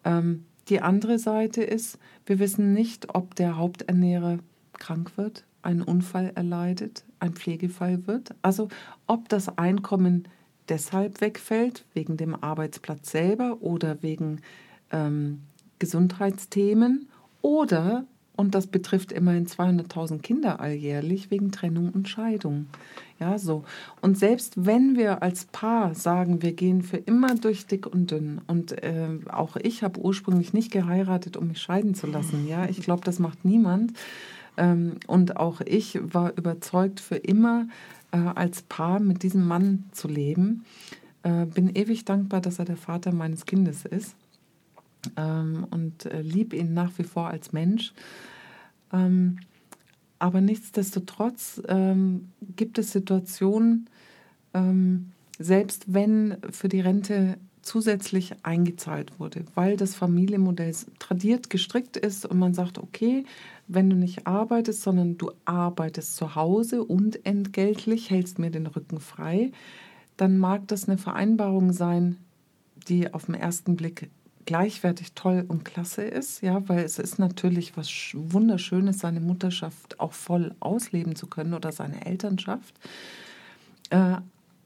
Ähm, 0.03 0.45
die 0.67 0.81
andere 0.81 1.17
Seite 1.17 1.63
ist, 1.63 1.97
wir 2.25 2.37
wissen 2.37 2.73
nicht, 2.73 3.15
ob 3.15 3.33
der 3.35 3.57
Haupternährer 3.57 4.37
krank 4.73 5.17
wird, 5.17 5.45
einen 5.61 5.81
Unfall 5.81 6.31
erleidet, 6.35 7.03
ein 7.19 7.33
Pflegefall 7.33 8.07
wird. 8.07 8.35
Also 8.41 8.69
ob 9.07 9.29
das 9.29 9.57
Einkommen 9.57 10.27
deshalb 10.69 11.21
wegfällt, 11.21 11.85
wegen 11.93 12.17
dem 12.17 12.35
Arbeitsplatz 12.35 13.11
selber 13.11 13.57
oder 13.61 14.01
wegen 14.01 14.41
ähm, 14.91 15.41
Gesundheitsthemen 15.79 17.07
oder, 17.41 18.05
und 18.35 18.55
das 18.55 18.67
betrifft 18.67 19.11
immerhin 19.11 19.47
200.000 19.47 20.19
Kinder 20.19 20.59
alljährlich, 20.61 21.29
wegen 21.29 21.51
Trennung 21.51 21.89
und 21.89 22.07
Scheidung. 22.07 22.67
Ja, 23.19 23.37
so. 23.37 23.65
Und 24.01 24.17
selbst 24.17 24.65
wenn 24.65 24.95
wir 24.95 25.21
als 25.21 25.45
Paar 25.45 25.93
sagen, 25.93 26.41
wir 26.41 26.53
gehen 26.53 26.81
für 26.81 26.97
immer 26.97 27.35
durch 27.35 27.65
dick 27.65 27.85
und 27.85 28.11
dünn, 28.11 28.39
und 28.47 28.71
äh, 28.83 29.09
auch 29.29 29.57
ich 29.57 29.83
habe 29.83 29.99
ursprünglich 29.99 30.53
nicht 30.53 30.71
geheiratet, 30.71 31.35
um 31.35 31.49
mich 31.49 31.61
scheiden 31.61 31.95
zu 31.95 32.07
lassen. 32.07 32.47
Ja, 32.47 32.65
ich 32.69 32.81
glaube, 32.81 33.03
das 33.03 33.19
macht 33.19 33.43
niemand. 33.43 33.91
Ähm, 34.59 34.97
und 35.07 35.37
auch 35.37 35.61
ich 35.61 35.97
war 36.01 36.37
überzeugt, 36.37 36.99
für 36.99 37.15
immer 37.15 37.67
äh, 38.11 38.17
als 38.17 38.61
Paar 38.61 38.99
mit 38.99 39.23
diesem 39.23 39.47
Mann 39.47 39.85
zu 39.93 40.07
leben. 40.07 40.65
Äh, 41.23 41.45
bin 41.45 41.73
ewig 41.73 42.05
dankbar, 42.05 42.41
dass 42.41 42.59
er 42.59 42.65
der 42.65 42.77
Vater 42.77 43.13
meines 43.13 43.45
Kindes 43.45 43.85
ist 43.85 44.15
ähm, 45.15 45.65
und 45.71 46.05
äh, 46.05 46.21
liebe 46.21 46.57
ihn 46.57 46.73
nach 46.73 46.91
wie 46.97 47.03
vor 47.03 47.29
als 47.29 47.53
Mensch. 47.53 47.93
Ähm, 48.91 49.39
aber 50.21 50.41
nichtsdestotrotz 50.41 51.61
gibt 52.57 52.77
es 52.77 52.91
Situationen, 52.91 53.87
selbst 55.39 55.93
wenn 55.93 56.35
für 56.51 56.67
die 56.67 56.81
Rente 56.81 57.37
zusätzlich 57.61 58.33
eingezahlt 58.43 59.19
wurde, 59.19 59.45
weil 59.55 59.77
das 59.77 59.95
Familienmodell 59.95 60.73
tradiert 60.99 61.49
gestrickt 61.49 61.97
ist 61.97 62.25
und 62.25 62.39
man 62.39 62.53
sagt, 62.53 62.77
okay, 62.77 63.25
wenn 63.67 63.89
du 63.89 63.95
nicht 63.95 64.25
arbeitest, 64.27 64.81
sondern 64.81 65.17
du 65.17 65.31
arbeitest 65.45 66.15
zu 66.15 66.35
Hause 66.35 66.83
und 66.83 67.25
entgeltlich, 67.25 68.09
hältst 68.09 68.39
mir 68.39 68.49
den 68.49 68.67
Rücken 68.67 68.99
frei, 68.99 69.51
dann 70.17 70.37
mag 70.37 70.67
das 70.67 70.87
eine 70.87 70.97
Vereinbarung 70.97 71.71
sein, 71.71 72.17
die 72.87 73.13
auf 73.13 73.25
den 73.25 73.35
ersten 73.35 73.75
Blick 73.75 74.09
gleichwertig 74.45 75.13
toll 75.13 75.45
und 75.47 75.63
klasse 75.63 76.01
ist, 76.01 76.41
ja, 76.41 76.67
weil 76.67 76.83
es 76.83 76.97
ist 76.97 77.19
natürlich 77.19 77.77
was 77.77 77.89
Wunderschönes, 78.13 78.97
seine 78.99 79.19
Mutterschaft 79.19 79.99
auch 79.99 80.13
voll 80.13 80.55
ausleben 80.59 81.15
zu 81.15 81.27
können 81.27 81.53
oder 81.53 81.71
seine 81.71 82.03
Elternschaft. 82.05 82.73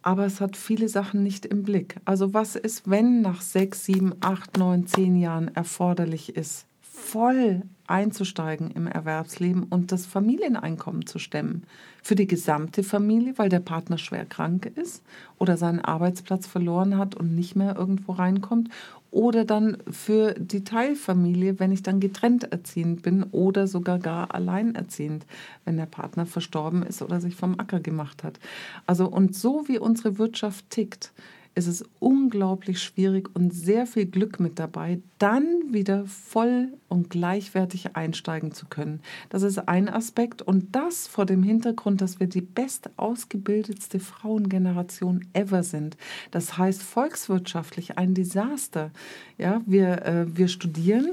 Aber 0.03 0.25
es 0.25 0.41
hat 0.41 0.57
viele 0.57 0.89
Sachen 0.89 1.23
nicht 1.23 1.45
im 1.45 1.63
Blick. 1.63 1.95
Also 2.05 2.33
was 2.33 2.55
ist, 2.55 2.89
wenn 2.89 3.21
nach 3.21 3.41
sechs, 3.41 3.85
sieben, 3.85 4.13
acht, 4.19 4.57
neun, 4.57 4.85
zehn 4.85 5.15
Jahren 5.15 5.47
erforderlich 5.55 6.35
ist, 6.35 6.65
voll 6.81 7.63
einzusteigen 7.87 8.71
im 8.71 8.87
Erwerbsleben 8.87 9.63
und 9.63 9.91
das 9.91 10.05
Familieneinkommen 10.05 11.05
zu 11.05 11.19
stemmen. 11.19 11.63
Für 12.01 12.15
die 12.15 12.27
gesamte 12.27 12.83
Familie, 12.83 13.37
weil 13.37 13.49
der 13.49 13.59
Partner 13.59 13.97
schwer 13.97 14.25
krank 14.25 14.71
ist 14.75 15.03
oder 15.37 15.57
seinen 15.57 15.81
Arbeitsplatz 15.81 16.47
verloren 16.47 16.97
hat 16.97 17.15
und 17.15 17.35
nicht 17.35 17.55
mehr 17.55 17.75
irgendwo 17.75 18.13
reinkommt. 18.13 18.69
Oder 19.13 19.45
dann 19.45 19.77
für 19.91 20.33
die 20.33 20.63
Teilfamilie, 20.63 21.59
wenn 21.59 21.71
ich 21.71 21.83
dann 21.83 21.99
getrennt 21.99 22.51
erziehend 22.51 23.03
bin 23.03 23.21
oder 23.25 23.67
sogar 23.67 23.99
gar 23.99 24.33
alleinerziehend, 24.33 25.27
wenn 25.65 25.77
der 25.77 25.85
Partner 25.85 26.25
verstorben 26.25 26.81
ist 26.81 26.99
oder 27.03 27.21
sich 27.21 27.35
vom 27.35 27.59
Acker 27.59 27.79
gemacht 27.79 28.23
hat. 28.23 28.39
Also 28.87 29.07
und 29.07 29.35
so 29.35 29.67
wie 29.67 29.77
unsere 29.77 30.17
Wirtschaft 30.17 30.67
tickt, 30.71 31.11
ist 31.55 31.67
es 31.67 31.85
unglaublich 31.99 32.81
schwierig 32.81 33.29
und 33.35 33.53
sehr 33.53 33.85
viel 33.85 34.05
Glück 34.05 34.39
mit 34.39 34.59
dabei, 34.59 34.99
dann 35.19 35.45
wieder 35.71 36.05
voll 36.05 36.73
und 36.89 37.09
gleichwertig 37.09 37.95
einsteigen 37.95 38.51
zu 38.53 38.65
können. 38.65 39.01
Das 39.29 39.43
ist 39.43 39.67
ein 39.67 39.89
Aspekt 39.89 40.41
und 40.41 40.75
das 40.75 41.07
vor 41.07 41.25
dem 41.25 41.43
Hintergrund, 41.43 42.01
dass 42.01 42.19
wir 42.19 42.27
die 42.27 42.41
best 42.41 42.89
ausgebildetste 42.97 43.99
Frauengeneration 43.99 45.25
ever 45.33 45.63
sind. 45.63 45.97
Das 46.31 46.57
heißt 46.57 46.81
volkswirtschaftlich 46.81 47.97
ein 47.97 48.13
Desaster. 48.13 48.91
Ja, 49.37 49.61
wir, 49.65 50.05
äh, 50.05 50.37
wir 50.37 50.47
studieren 50.47 51.11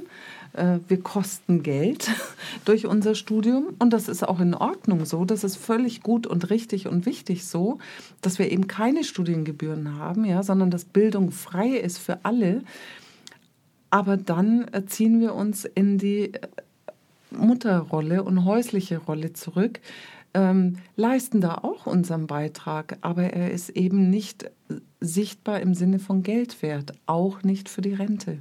wir 0.52 1.00
kosten 1.00 1.62
Geld 1.62 2.10
durch 2.64 2.86
unser 2.86 3.14
Studium 3.14 3.68
und 3.78 3.92
das 3.92 4.08
ist 4.08 4.26
auch 4.26 4.40
in 4.40 4.54
Ordnung 4.54 5.04
so. 5.04 5.24
Das 5.24 5.44
ist 5.44 5.56
völlig 5.56 6.02
gut 6.02 6.26
und 6.26 6.50
richtig 6.50 6.88
und 6.88 7.06
wichtig 7.06 7.46
so, 7.46 7.78
dass 8.20 8.38
wir 8.38 8.50
eben 8.50 8.66
keine 8.66 9.04
Studiengebühren 9.04 9.96
haben, 9.98 10.24
ja, 10.24 10.42
sondern 10.42 10.70
dass 10.70 10.84
Bildung 10.84 11.30
frei 11.30 11.68
ist 11.68 11.98
für 11.98 12.24
alle. 12.24 12.62
Aber 13.90 14.16
dann 14.16 14.66
ziehen 14.86 15.20
wir 15.20 15.34
uns 15.34 15.64
in 15.64 15.98
die 15.98 16.34
äh, 16.34 16.40
Mutterrolle 17.30 18.22
und 18.22 18.44
häusliche 18.44 18.98
Rolle 18.98 19.32
zurück, 19.32 19.80
ähm, 20.34 20.78
leisten 20.96 21.40
da 21.40 21.54
auch 21.56 21.86
unseren 21.86 22.26
Beitrag, 22.26 22.98
aber 23.00 23.24
er 23.24 23.50
ist 23.50 23.70
eben 23.70 24.10
nicht 24.10 24.50
sichtbar 25.00 25.60
im 25.60 25.74
Sinne 25.74 25.98
von 25.98 26.22
Geldwert, 26.22 26.92
auch 27.06 27.42
nicht 27.42 27.68
für 27.68 27.80
die 27.80 27.94
Rente. 27.94 28.38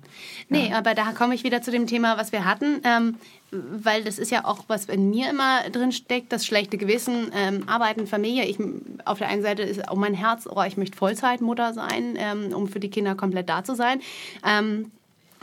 Nee, 0.49 0.69
ja. 0.69 0.77
aber 0.77 0.93
da 0.93 1.13
komme 1.13 1.33
ich 1.33 1.43
wieder 1.43 1.61
zu 1.61 1.71
dem 1.71 1.87
Thema, 1.87 2.17
was 2.17 2.31
wir 2.31 2.45
hatten, 2.45 2.81
ähm, 2.83 3.15
weil 3.51 4.03
das 4.03 4.19
ist 4.19 4.29
ja 4.29 4.45
auch, 4.45 4.65
was 4.67 4.85
in 4.85 5.09
mir 5.09 5.29
immer 5.29 5.67
drin 5.71 5.91
steckt, 5.91 6.31
das 6.31 6.45
schlechte 6.45 6.77
Gewissen, 6.77 7.31
ähm, 7.33 7.67
Arbeiten, 7.67 8.05
Familie. 8.05 8.45
Ich, 8.45 8.59
auf 9.05 9.17
der 9.17 9.29
einen 9.29 9.41
Seite 9.41 9.63
ist 9.63 9.87
auch 9.87 9.95
mein 9.95 10.13
Herz, 10.13 10.47
oh, 10.47 10.61
ich 10.63 10.77
möchte 10.77 10.97
Vollzeitmutter 10.97 11.73
sein, 11.73 12.15
ähm, 12.17 12.53
um 12.53 12.67
für 12.67 12.79
die 12.79 12.89
Kinder 12.89 13.15
komplett 13.15 13.49
da 13.49 13.63
zu 13.63 13.73
sein. 13.73 14.01
Ähm, 14.45 14.91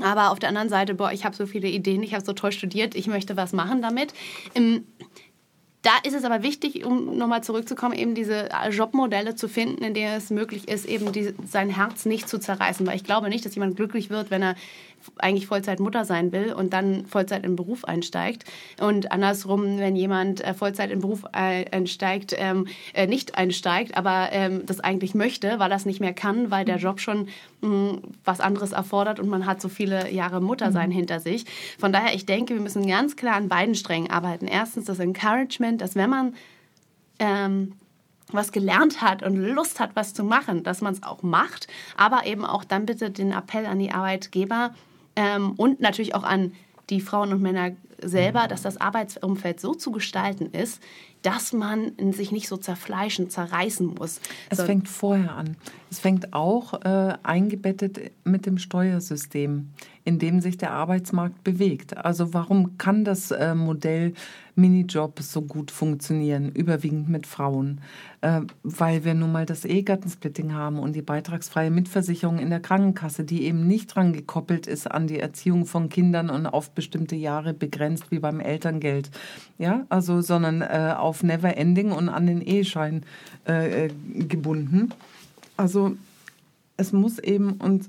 aber 0.02 0.30
auf 0.30 0.38
der 0.38 0.50
anderen 0.50 0.68
Seite, 0.68 0.94
boah, 0.94 1.10
ich 1.10 1.24
habe 1.24 1.34
so 1.34 1.46
viele 1.46 1.68
Ideen, 1.68 2.02
ich 2.02 2.12
habe 2.14 2.24
so 2.24 2.34
toll 2.34 2.52
studiert, 2.52 2.94
ich 2.94 3.06
möchte 3.06 3.36
was 3.36 3.52
machen 3.52 3.80
damit. 3.80 4.12
Im, 4.52 4.84
da 5.86 5.92
ist 6.02 6.14
es 6.14 6.24
aber 6.24 6.42
wichtig, 6.42 6.84
um 6.84 7.16
nochmal 7.16 7.44
zurückzukommen, 7.44 7.94
eben 7.94 8.16
diese 8.16 8.48
Jobmodelle 8.72 9.36
zu 9.36 9.48
finden, 9.48 9.84
in 9.84 9.94
denen 9.94 10.14
es 10.14 10.30
möglich 10.30 10.66
ist, 10.66 10.84
eben 10.84 11.12
die, 11.12 11.32
sein 11.48 11.70
Herz 11.70 12.06
nicht 12.06 12.28
zu 12.28 12.40
zerreißen. 12.40 12.84
Weil 12.84 12.96
ich 12.96 13.04
glaube 13.04 13.28
nicht, 13.28 13.44
dass 13.44 13.54
jemand 13.54 13.76
glücklich 13.76 14.10
wird, 14.10 14.32
wenn 14.32 14.42
er 14.42 14.56
eigentlich 15.18 15.46
Vollzeit 15.46 15.80
Mutter 15.80 16.04
sein 16.04 16.32
will 16.32 16.52
und 16.52 16.72
dann 16.72 17.06
Vollzeit 17.06 17.44
in 17.44 17.52
den 17.52 17.56
Beruf 17.56 17.84
einsteigt. 17.84 18.44
Und 18.80 19.12
andersrum, 19.12 19.78
wenn 19.78 19.96
jemand 19.96 20.42
äh, 20.42 20.54
Vollzeit 20.54 20.90
in 20.90 20.98
den 20.98 21.02
Beruf 21.02 21.24
einsteigt, 21.32 22.34
ähm, 22.36 22.66
äh, 22.92 23.06
nicht 23.06 23.36
einsteigt, 23.36 23.96
aber 23.96 24.28
ähm, 24.32 24.66
das 24.66 24.80
eigentlich 24.80 25.14
möchte, 25.14 25.58
weil 25.58 25.70
er 25.70 25.76
es 25.76 25.86
nicht 25.86 26.00
mehr 26.00 26.12
kann, 26.12 26.50
weil 26.50 26.64
der 26.64 26.76
Job 26.76 27.00
schon 27.00 27.28
mh, 27.60 27.68
hm, 27.68 28.02
was 28.24 28.40
anderes 28.40 28.72
erfordert 28.72 29.20
und 29.20 29.28
man 29.28 29.46
hat 29.46 29.60
so 29.60 29.68
viele 29.68 30.10
Jahre 30.10 30.40
Muttersein 30.40 30.90
mhm. 30.90 30.94
hinter 30.94 31.20
sich. 31.20 31.44
Von 31.78 31.92
daher, 31.92 32.14
ich 32.14 32.26
denke, 32.26 32.54
wir 32.54 32.60
müssen 32.60 32.86
ganz 32.86 33.16
klar 33.16 33.36
an 33.36 33.48
beiden 33.48 33.74
Strängen 33.74 34.10
arbeiten. 34.10 34.46
Erstens 34.46 34.86
das 34.86 34.98
Encouragement, 34.98 35.80
dass 35.80 35.94
wenn 35.94 36.10
man 36.10 36.34
ähm, 37.18 37.72
was 38.32 38.52
gelernt 38.52 39.02
hat 39.02 39.22
und 39.22 39.36
Lust 39.36 39.80
hat, 39.80 39.90
was 39.94 40.14
zu 40.14 40.24
machen, 40.24 40.62
dass 40.64 40.80
man 40.80 40.92
es 40.92 41.02
auch 41.02 41.22
macht, 41.22 41.68
aber 41.96 42.26
eben 42.26 42.44
auch 42.44 42.64
dann 42.64 42.86
bitte 42.86 43.10
den 43.10 43.32
Appell 43.32 43.66
an 43.66 43.78
die 43.78 43.92
Arbeitgeber, 43.92 44.72
ähm, 45.16 45.52
und 45.56 45.80
natürlich 45.80 46.14
auch 46.14 46.22
an 46.22 46.52
die 46.90 47.00
Frauen 47.00 47.32
und 47.32 47.42
Männer 47.42 47.72
selber, 48.00 48.46
dass 48.46 48.62
das 48.62 48.76
Arbeitsumfeld 48.76 49.58
so 49.58 49.74
zu 49.74 49.90
gestalten 49.90 50.50
ist, 50.52 50.80
dass 51.22 51.52
man 51.52 51.92
sich 52.12 52.30
nicht 52.30 52.46
so 52.46 52.58
zerfleischen, 52.58 53.30
zerreißen 53.30 53.86
muss. 53.86 54.20
Es 54.50 54.58
so. 54.58 54.64
fängt 54.64 54.86
vorher 54.86 55.34
an. 55.34 55.56
Es 55.90 55.98
fängt 55.98 56.34
auch 56.34 56.74
äh, 56.84 57.14
eingebettet 57.22 58.12
mit 58.22 58.44
dem 58.46 58.58
Steuersystem, 58.58 59.70
in 60.06 60.20
dem 60.20 60.40
sich 60.40 60.56
der 60.56 60.70
Arbeitsmarkt 60.70 61.42
bewegt. 61.42 61.96
Also 61.96 62.32
warum 62.32 62.78
kann 62.78 63.04
das 63.04 63.32
äh, 63.32 63.56
Modell 63.56 64.14
Minijob 64.54 65.18
so 65.20 65.42
gut 65.42 65.72
funktionieren, 65.72 66.52
überwiegend 66.52 67.08
mit 67.08 67.26
Frauen? 67.26 67.80
Äh, 68.20 68.42
weil 68.62 69.04
wir 69.04 69.14
nun 69.14 69.32
mal 69.32 69.46
das 69.46 69.64
Ehegattensplitting 69.64 70.54
haben 70.54 70.78
und 70.78 70.94
die 70.94 71.02
beitragsfreie 71.02 71.72
Mitversicherung 71.72 72.38
in 72.38 72.50
der 72.50 72.60
Krankenkasse, 72.60 73.24
die 73.24 73.42
eben 73.42 73.66
nicht 73.66 73.96
dran 73.96 74.12
gekoppelt 74.12 74.68
ist 74.68 74.88
an 74.88 75.08
die 75.08 75.18
Erziehung 75.18 75.66
von 75.66 75.88
Kindern 75.88 76.30
und 76.30 76.46
auf 76.46 76.70
bestimmte 76.70 77.16
Jahre 77.16 77.52
begrenzt 77.52 78.12
wie 78.12 78.20
beim 78.20 78.38
Elterngeld. 78.38 79.10
Ja, 79.58 79.86
also, 79.88 80.20
sondern 80.20 80.62
äh, 80.62 80.94
auf 80.96 81.24
Never 81.24 81.56
Ending 81.56 81.90
und 81.90 82.08
an 82.08 82.26
den 82.26 82.40
Eheschein 82.40 83.02
gebunden. 84.28 84.90
Also 85.56 85.96
es 86.76 86.92
muss 86.92 87.18
eben 87.18 87.52
und 87.52 87.88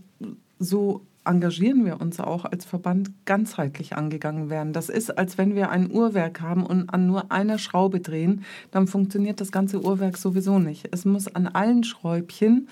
so 0.59 1.01
engagieren 1.27 1.85
wir 1.85 2.01
uns 2.01 2.19
auch 2.19 2.45
als 2.45 2.65
Verband 2.65 3.11
ganzheitlich 3.25 3.95
angegangen 3.95 4.49
werden. 4.49 4.73
Das 4.73 4.89
ist, 4.89 5.17
als 5.17 5.37
wenn 5.37 5.55
wir 5.55 5.69
ein 5.69 5.91
Uhrwerk 5.91 6.41
haben 6.41 6.65
und 6.65 6.89
an 6.89 7.07
nur 7.07 7.31
einer 7.31 7.57
Schraube 7.57 7.99
drehen, 7.99 8.43
dann 8.71 8.87
funktioniert 8.87 9.41
das 9.41 9.51
ganze 9.51 9.81
Uhrwerk 9.81 10.17
sowieso 10.17 10.59
nicht. 10.59 10.87
Es 10.91 11.05
muss 11.05 11.27
an 11.27 11.47
allen 11.47 11.83
Schräubchen 11.83 12.67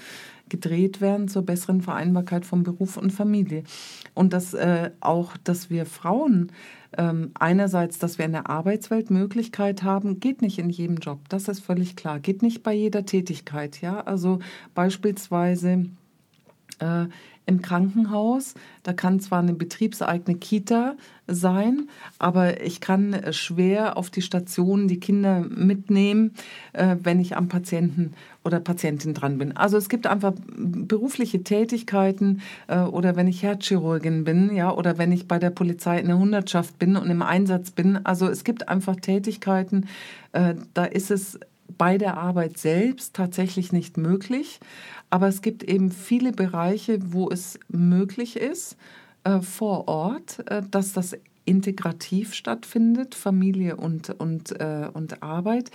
gedreht 0.50 1.02
werden 1.02 1.28
zur 1.28 1.44
besseren 1.44 1.82
Vereinbarkeit 1.82 2.46
von 2.46 2.64
Beruf 2.64 2.98
und 2.98 3.12
Familie. 3.12 3.64
Und 4.14 4.34
dass 4.34 4.54
äh, 4.54 4.92
auch, 5.00 5.38
dass 5.44 5.70
wir 5.70 5.86
Frauen 5.86 6.52
ähm, 6.98 7.32
einerseits, 7.34 8.00
dass 8.00 8.18
wir 8.18 8.26
in 8.26 8.32
der 8.32 8.50
Arbeitswelt 8.50 9.10
Möglichkeit 9.10 9.84
haben, 9.84 10.20
geht 10.20 10.42
nicht 10.42 10.60
in 10.60 10.70
jedem 10.70 10.98
Job. 10.98 11.20
Das 11.30 11.48
ist 11.48 11.62
völlig 11.62 11.96
klar. 11.96 12.20
Geht 12.20 12.42
nicht 12.42 12.64
bei 12.64 12.74
jeder 12.74 13.06
Tätigkeit. 13.06 13.82
Ja, 13.82 14.02
also 14.02 14.40
beispielsweise 14.76 15.88
äh, 16.80 17.06
im 17.46 17.62
Krankenhaus. 17.62 18.56
Da 18.84 18.94
kann 18.94 19.20
zwar 19.20 19.40
eine 19.40 19.54
betriebseigene 19.54 20.38
Kita 20.38 20.96
sein, 21.28 21.90
aber 22.20 22.62
ich 22.62 22.82
kann 22.82 23.20
schwer 23.32 23.98
auf 23.98 24.10
die 24.10 24.22
Station 24.22 24.88
die 24.88 25.00
Kinder 25.00 25.42
mitnehmen, 25.42 26.34
äh, 26.74 26.96
wenn 27.02 27.20
ich 27.20 27.36
am 27.36 27.48
Patienten 27.48 28.14
oder 28.44 28.60
Patientin 28.60 29.14
dran 29.14 29.38
bin. 29.38 29.58
Also 29.58 29.78
es 29.78 29.90
gibt 29.90 30.06
einfach 30.06 30.34
berufliche 30.56 31.44
Tätigkeiten 31.44 32.42
äh, 32.68 32.80
oder 32.80 33.16
wenn 33.16 33.28
ich 33.28 33.42
Herzchirurgin 33.42 34.24
bin, 34.24 34.56
ja, 34.56 34.72
oder 34.72 34.98
wenn 34.98 35.12
ich 35.12 35.28
bei 35.28 35.40
der 35.40 35.50
Polizei 35.50 36.00
in 36.00 36.08
der 36.08 36.20
Hundertschaft 36.20 36.78
bin 36.78 36.96
und 36.96 37.10
im 37.10 37.24
Einsatz 37.24 37.72
bin. 37.72 38.06
Also 38.06 38.28
es 38.28 38.44
gibt 38.44 38.70
einfach 38.70 38.96
Tätigkeiten, 38.98 39.88
äh, 40.34 40.56
da 40.74 40.86
ist 40.86 41.10
es 41.10 41.40
bei 41.78 41.98
der 41.98 42.18
Arbeit 42.18 42.58
selbst 42.58 43.16
tatsächlich 43.16 43.74
nicht 43.74 43.98
möglich. 43.98 44.60
Aber 45.16 45.30
es 45.30 45.42
gibt 45.42 45.64
eben 45.64 45.92
viele 45.92 46.34
Bereiche, 46.34 47.00
wo 47.14 47.30
es 47.30 47.58
möglich 47.70 48.36
ist, 48.36 48.76
äh, 49.24 49.40
vor 49.40 49.88
Ort, 49.88 50.46
äh, 50.52 50.62
dass 50.70 50.92
das 50.92 51.16
integrativ 51.46 52.34
stattfindet, 52.34 53.16
Familie 53.16 53.78
und, 53.78 54.10
und, 54.10 54.52
äh, 54.60 54.90
und 54.92 55.24
Arbeit. 55.24 55.72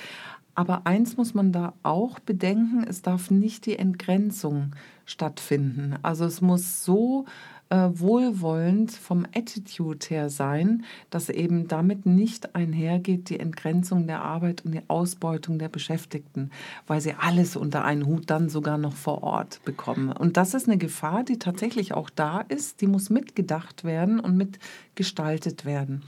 Aber 0.54 0.86
eins 0.86 1.16
muss 1.16 1.32
man 1.32 1.52
da 1.52 1.72
auch 1.82 2.18
bedenken, 2.18 2.84
es 2.86 3.00
darf 3.00 3.30
nicht 3.30 3.64
die 3.64 3.78
Entgrenzung 3.78 4.72
stattfinden. 5.06 5.94
Also 6.02 6.26
es 6.26 6.42
muss 6.42 6.84
so 6.84 7.24
äh, 7.70 7.88
wohlwollend 7.92 8.90
vom 8.90 9.24
Attitude 9.32 10.04
her 10.08 10.28
sein, 10.28 10.84
dass 11.08 11.28
eben 11.28 11.68
damit 11.68 12.04
nicht 12.04 12.56
einhergeht 12.56 13.30
die 13.30 13.38
Entgrenzung 13.38 14.08
der 14.08 14.22
Arbeit 14.22 14.64
und 14.64 14.72
die 14.72 14.82
Ausbeutung 14.88 15.58
der 15.60 15.68
Beschäftigten, 15.68 16.50
weil 16.88 17.00
sie 17.00 17.14
alles 17.14 17.54
unter 17.54 17.84
einen 17.84 18.06
Hut 18.06 18.28
dann 18.28 18.48
sogar 18.48 18.76
noch 18.76 18.94
vor 18.94 19.22
Ort 19.22 19.64
bekommen. 19.64 20.10
Und 20.10 20.36
das 20.36 20.52
ist 20.52 20.68
eine 20.68 20.78
Gefahr, 20.78 21.22
die 21.22 21.38
tatsächlich 21.38 21.94
auch 21.94 22.10
da 22.10 22.40
ist, 22.40 22.80
die 22.80 22.88
muss 22.88 23.08
mitgedacht 23.08 23.84
werden 23.84 24.18
und 24.18 24.36
mitgestaltet 24.36 25.64
werden. 25.64 26.02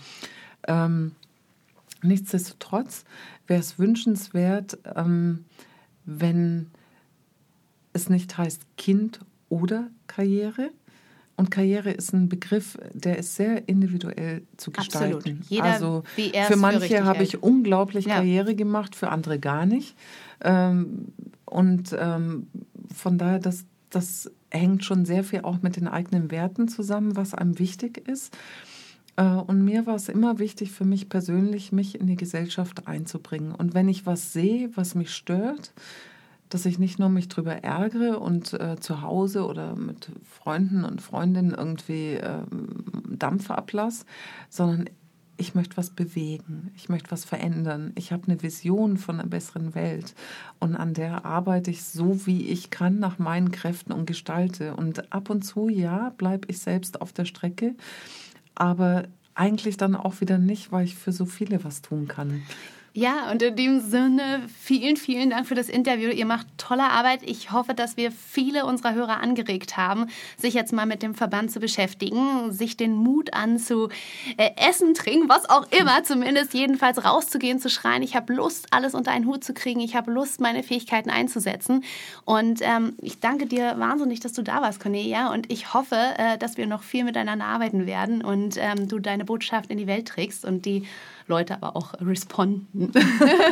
Ähm, 0.67 1.13
nichtsdestotrotz 2.03 3.05
wäre 3.47 3.61
es 3.61 3.79
wünschenswert, 3.79 4.79
ähm, 4.97 5.45
wenn 6.05 6.73
es 7.93 8.09
nicht 8.09 8.37
heißt 8.37 8.63
Kind 8.77 9.21
oder 9.49 9.89
Karriere, 10.09 10.71
und 11.43 11.51
Karriere 11.51 11.91
ist 11.91 12.13
ein 12.13 12.29
Begriff, 12.29 12.79
der 12.95 13.19
ist 13.19 13.35
sehr 13.35 13.69
individuell 13.69 14.43
zu 14.59 14.71
gestalten. 14.71 15.17
Absolut. 15.17 15.45
Jeder, 15.49 15.65
also 15.65 16.05
für 16.47 16.55
manche 16.55 17.05
habe 17.05 17.25
ich 17.25 17.43
unglaublich 17.43 18.05
ja. 18.05 18.15
Karriere 18.15 18.55
gemacht, 18.55 18.95
für 18.95 19.09
andere 19.09 19.41
gar 19.41 19.67
nicht. 19.67 19.97
Ähm, 20.41 21.09
und 21.45 21.97
ähm, 21.99 22.47
von 22.95 23.19
daher, 23.19 23.41
das, 23.41 23.65
das 23.91 24.31
hängt 24.53 24.85
schon 24.85 25.05
sehr 25.05 25.25
viel 25.25 25.41
auch 25.41 25.63
mit 25.63 25.75
den 25.75 25.89
eigenen 25.89 26.31
Werten 26.31 26.69
zusammen, 26.69 27.17
was 27.17 27.35
einem 27.35 27.59
wichtig 27.59 28.07
ist. 28.07 28.33
Äh, 29.17 29.25
und 29.25 29.65
mir 29.65 29.85
war 29.85 29.97
es 29.97 30.09
immer 30.09 30.39
wichtig 30.39 30.71
für 30.71 30.85
mich 30.85 31.09
persönlich, 31.09 31.73
mich 31.73 31.99
in 31.99 32.07
die 32.07 32.15
Gesellschaft 32.15 32.87
einzubringen. 32.87 33.51
Und 33.51 33.75
wenn 33.75 33.89
ich 33.89 34.07
was 34.07 34.33
sehe, 34.33 34.71
was 34.77 34.95
mich 34.95 35.13
stört, 35.13 35.73
dass 36.53 36.67
ich 36.67 36.79
nicht 36.79 36.99
nur 36.99 37.09
mich 37.09 37.29
drüber 37.29 37.65
ärgere 37.65 38.21
und 38.21 38.53
äh, 38.53 38.77
zu 38.79 39.01
Hause 39.01 39.47
oder 39.47 39.75
mit 39.75 40.11
Freunden 40.23 40.85
und 40.85 41.01
Freundinnen 41.01 41.55
irgendwie 41.55 42.15
äh, 42.15 42.43
Dampf 43.09 43.51
ablasse, 43.51 44.05
sondern 44.51 44.91
ich 45.39 45.55
möchte 45.55 45.77
was 45.77 45.91
bewegen, 45.91 46.71
ich 46.77 46.89
möchte 46.89 47.11
was 47.11 47.25
verändern. 47.25 47.93
Ich 47.97 48.13
habe 48.13 48.25
eine 48.27 48.43
Vision 48.43 48.99
von 48.99 49.19
einer 49.19 49.29
besseren 49.29 49.75
Welt 49.75 50.15
und 50.61 50.77
an 50.77 50.95
der 50.95 51.25
arbeite 51.25 51.71
ich 51.71 51.85
so, 51.85 52.27
wie 52.27 52.49
ich 52.49 52.71
kann, 52.71 52.99
nach 52.99 53.19
meinen 53.19 53.51
Kräften 53.51 53.93
und 53.93 54.07
gestalte. 54.07 54.77
Und 54.77 55.13
ab 55.13 55.31
und 55.31 55.43
zu, 55.43 55.69
ja, 55.69 56.11
bleibe 56.11 56.49
ich 56.49 56.59
selbst 56.59 57.01
auf 57.01 57.13
der 57.13 57.25
Strecke, 57.25 57.75
aber 58.55 59.05
eigentlich 59.35 59.79
dann 59.79 59.97
auch 59.97 60.21
wieder 60.21 60.39
nicht, 60.39 60.71
weil 60.71 60.85
ich 60.85 60.95
für 60.95 61.13
so 61.13 61.25
viele 61.25 61.65
was 61.65 61.81
tun 61.81 62.09
kann. 62.09 62.43
Ja, 62.95 63.31
und 63.31 63.41
in 63.41 63.57
dem 63.57 63.81
Sinne 63.81 64.43
vielen, 64.61 64.99
vielen 64.99 65.31
Dank 65.31 65.47
für 65.47 65.55
das 65.55 65.71
Interview. 65.71 66.11
Ihr 66.11 66.27
macht 66.27 66.47
tolle 66.59 66.83
Arbeit. 66.83 67.23
Ich 67.23 67.51
hoffe, 67.51 67.73
dass 67.73 67.97
wir 67.97 68.13
viele 68.13 68.67
unserer 68.67 68.93
Hörer 68.93 69.19
angeregt 69.19 69.79
haben, 69.79 70.09
sich 70.37 70.53
jetzt 70.53 70.75
mal 70.75 70.85
mit 70.85 71.03
dem 71.03 71.15
Verband 71.15 71.51
zu 71.51 71.59
beschäftigen, 71.59 72.53
sich 72.53 72.77
den 72.77 72.95
Mut 72.95 73.33
an 73.33 73.59
zu 73.59 73.89
äh, 74.37 74.51
essen, 74.57 74.93
trinken, 74.93 75.31
was 75.31 75.49
auch 75.49 75.73
immer, 75.73 76.05
zumindest 76.05 76.53
jedenfalls 76.53 77.03
rauszugehen, 77.03 77.59
zu 77.59 77.71
schreien. 77.71 78.03
Ich 78.03 78.15
habe 78.15 78.35
Lust, 78.35 78.67
alles 78.73 78.95
unter 78.95 79.11
einen 79.11 79.25
Hut 79.25 79.43
zu 79.43 79.55
kriegen. 79.55 79.81
Ich 79.81 79.97
habe 79.97 80.13
Lust, 80.13 80.43
meine 80.43 80.63
Fähigkeiten 80.63 81.09
einzusetzen. 81.09 81.85
Und 82.27 82.61
ähm, 82.61 82.93
ich 83.01 83.21
danke 83.21 83.47
dir 83.47 83.79
wahnsinnig, 83.79 84.21
dass 84.21 84.35
du 84.35 84.43
da 84.43 84.61
warst, 84.61 84.81
Cornelia. 84.81 85.33
Und 85.33 85.51
ich 85.51 85.73
hoffe, 85.73 85.97
äh, 86.19 86.37
dass 86.37 86.59
wir 86.59 86.67
noch 86.67 86.83
viel 86.83 87.05
miteinander 87.05 87.47
arbeiten 87.47 87.87
werden 87.87 88.23
und 88.23 88.59
ähm, 88.59 88.87
du 88.87 88.99
deine 88.99 89.25
Botschaft 89.25 89.71
in 89.71 89.79
die 89.79 89.87
Welt 89.87 90.09
trägst 90.09 90.45
und 90.45 90.67
die 90.67 90.87
Leute 91.33 91.55
aber 91.55 91.77
auch 91.77 91.95
responden. 91.99 92.93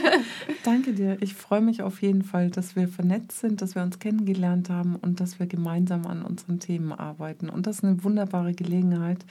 Danke 0.64 0.92
dir. 0.92 1.16
Ich 1.22 1.32
freue 1.32 1.62
mich 1.62 1.80
auf 1.80 2.02
jeden 2.02 2.22
Fall, 2.22 2.50
dass 2.50 2.76
wir 2.76 2.88
vernetzt 2.88 3.40
sind, 3.40 3.62
dass 3.62 3.74
wir 3.74 3.82
uns 3.82 3.98
kennengelernt 3.98 4.68
haben 4.68 4.96
und 4.96 5.18
dass 5.18 5.38
wir 5.38 5.46
gemeinsam 5.46 6.06
an 6.06 6.22
unseren 6.22 6.60
Themen 6.60 6.92
arbeiten. 6.92 7.48
Und 7.48 7.66
das 7.66 7.76
ist 7.76 7.84
eine 7.84 8.04
wunderbare 8.04 8.52
Gelegenheit, 8.52 9.24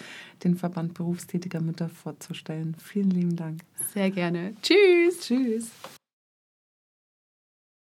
den 0.44 0.56
Verband 0.56 0.96
berufstätiger 0.96 1.62
Mütter 1.62 1.90
vorzustellen. 1.90 2.76
Vielen 2.84 3.12
lieben 3.12 3.36
Dank. 3.36 3.62
Sehr 3.94 4.10
gerne. 4.10 4.56
Tschüss. 4.64 5.20
Tschüss. 5.20 5.70